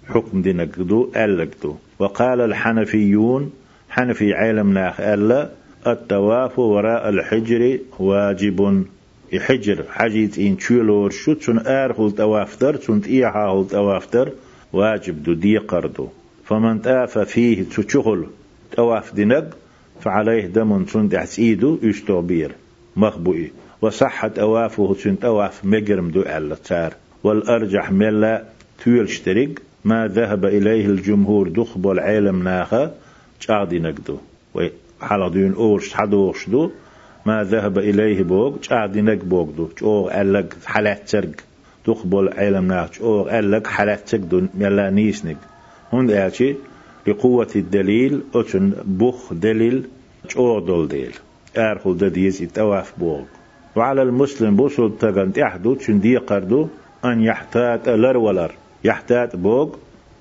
[0.09, 0.79] حكم دينك
[1.16, 3.53] ألقدو وقال الحنفيون
[3.91, 5.51] حنفي عالم ناخ ألا
[5.87, 8.85] التواف وراء الحجر واجب.
[9.33, 14.33] يحجر حجيت إن تشيلور شو تون آرخل توافتر تون تيحاهل توافتر
[14.73, 16.09] واجب دو دي قردو
[16.45, 18.27] فمن تاف فيه تشغل
[18.77, 19.51] تواف دينك
[20.01, 22.53] فعليه دم تون دحس إيدو يشتو بير.
[22.97, 23.53] مخبوئي.
[23.83, 26.95] وصحة أوافه تون تواف مجرم دو ألا تار.
[27.25, 28.45] والأرجح ملا
[28.85, 29.49] تويل شترق
[29.85, 32.95] ما ذهب إليه الجمهور دخب العالم ناخا
[33.41, 34.16] شعدي نقدو.
[35.01, 36.70] حلدين أورش حدوش دو
[37.26, 41.37] ما ذهب إليه بوغ شعدي نق بوغ دو شوغ ألق حلات ترق.
[41.89, 45.37] دخب العالم ناخ شوغ ألق حلات ترق دو ملا نيسنق
[45.95, 46.55] هون ألشي
[47.07, 49.85] بقوة الدليل أتن بخ دليل
[50.37, 51.14] أودل ديل.
[51.57, 53.22] أرخل دديز إتواف بوغ
[53.76, 56.68] وعلى المسلم بوصل تغن تحدو تشندي قردو
[57.05, 58.53] أن يحتاط لر ولر.
[58.85, 59.68] يحتاط بوغ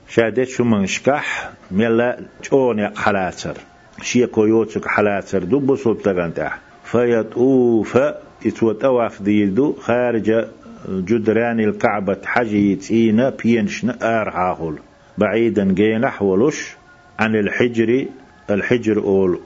[0.09, 3.57] شادت شو منشكح ملا تشون حلاتر
[4.01, 7.97] شيا كويوتك حلاتر بوصل تغن تح فيطوف
[8.45, 9.73] يتوت أواف ديلدو.
[9.73, 10.45] خارج
[10.89, 14.75] جدران الكعبة حجيت إينا بينشنا آر
[15.17, 16.75] بعيدا جين حولش
[17.19, 18.05] عن الحجر.
[18.49, 19.39] الحجر أول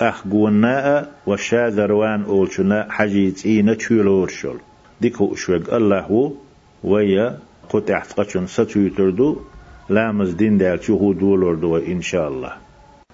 [0.00, 1.08] أخ قونا.
[1.26, 4.58] والشاذروان أول شنا حجيت إينا تشولور شول
[5.00, 6.34] ديكو أشوق الله
[6.84, 7.38] ويا
[7.70, 9.36] قطع قشن ستويتردو
[9.88, 12.52] لامز دين دال شهود دولردو إن شاء الله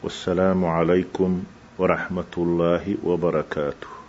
[0.03, 1.42] والسلام عليكم
[1.78, 3.99] ورحمة الله وبركاته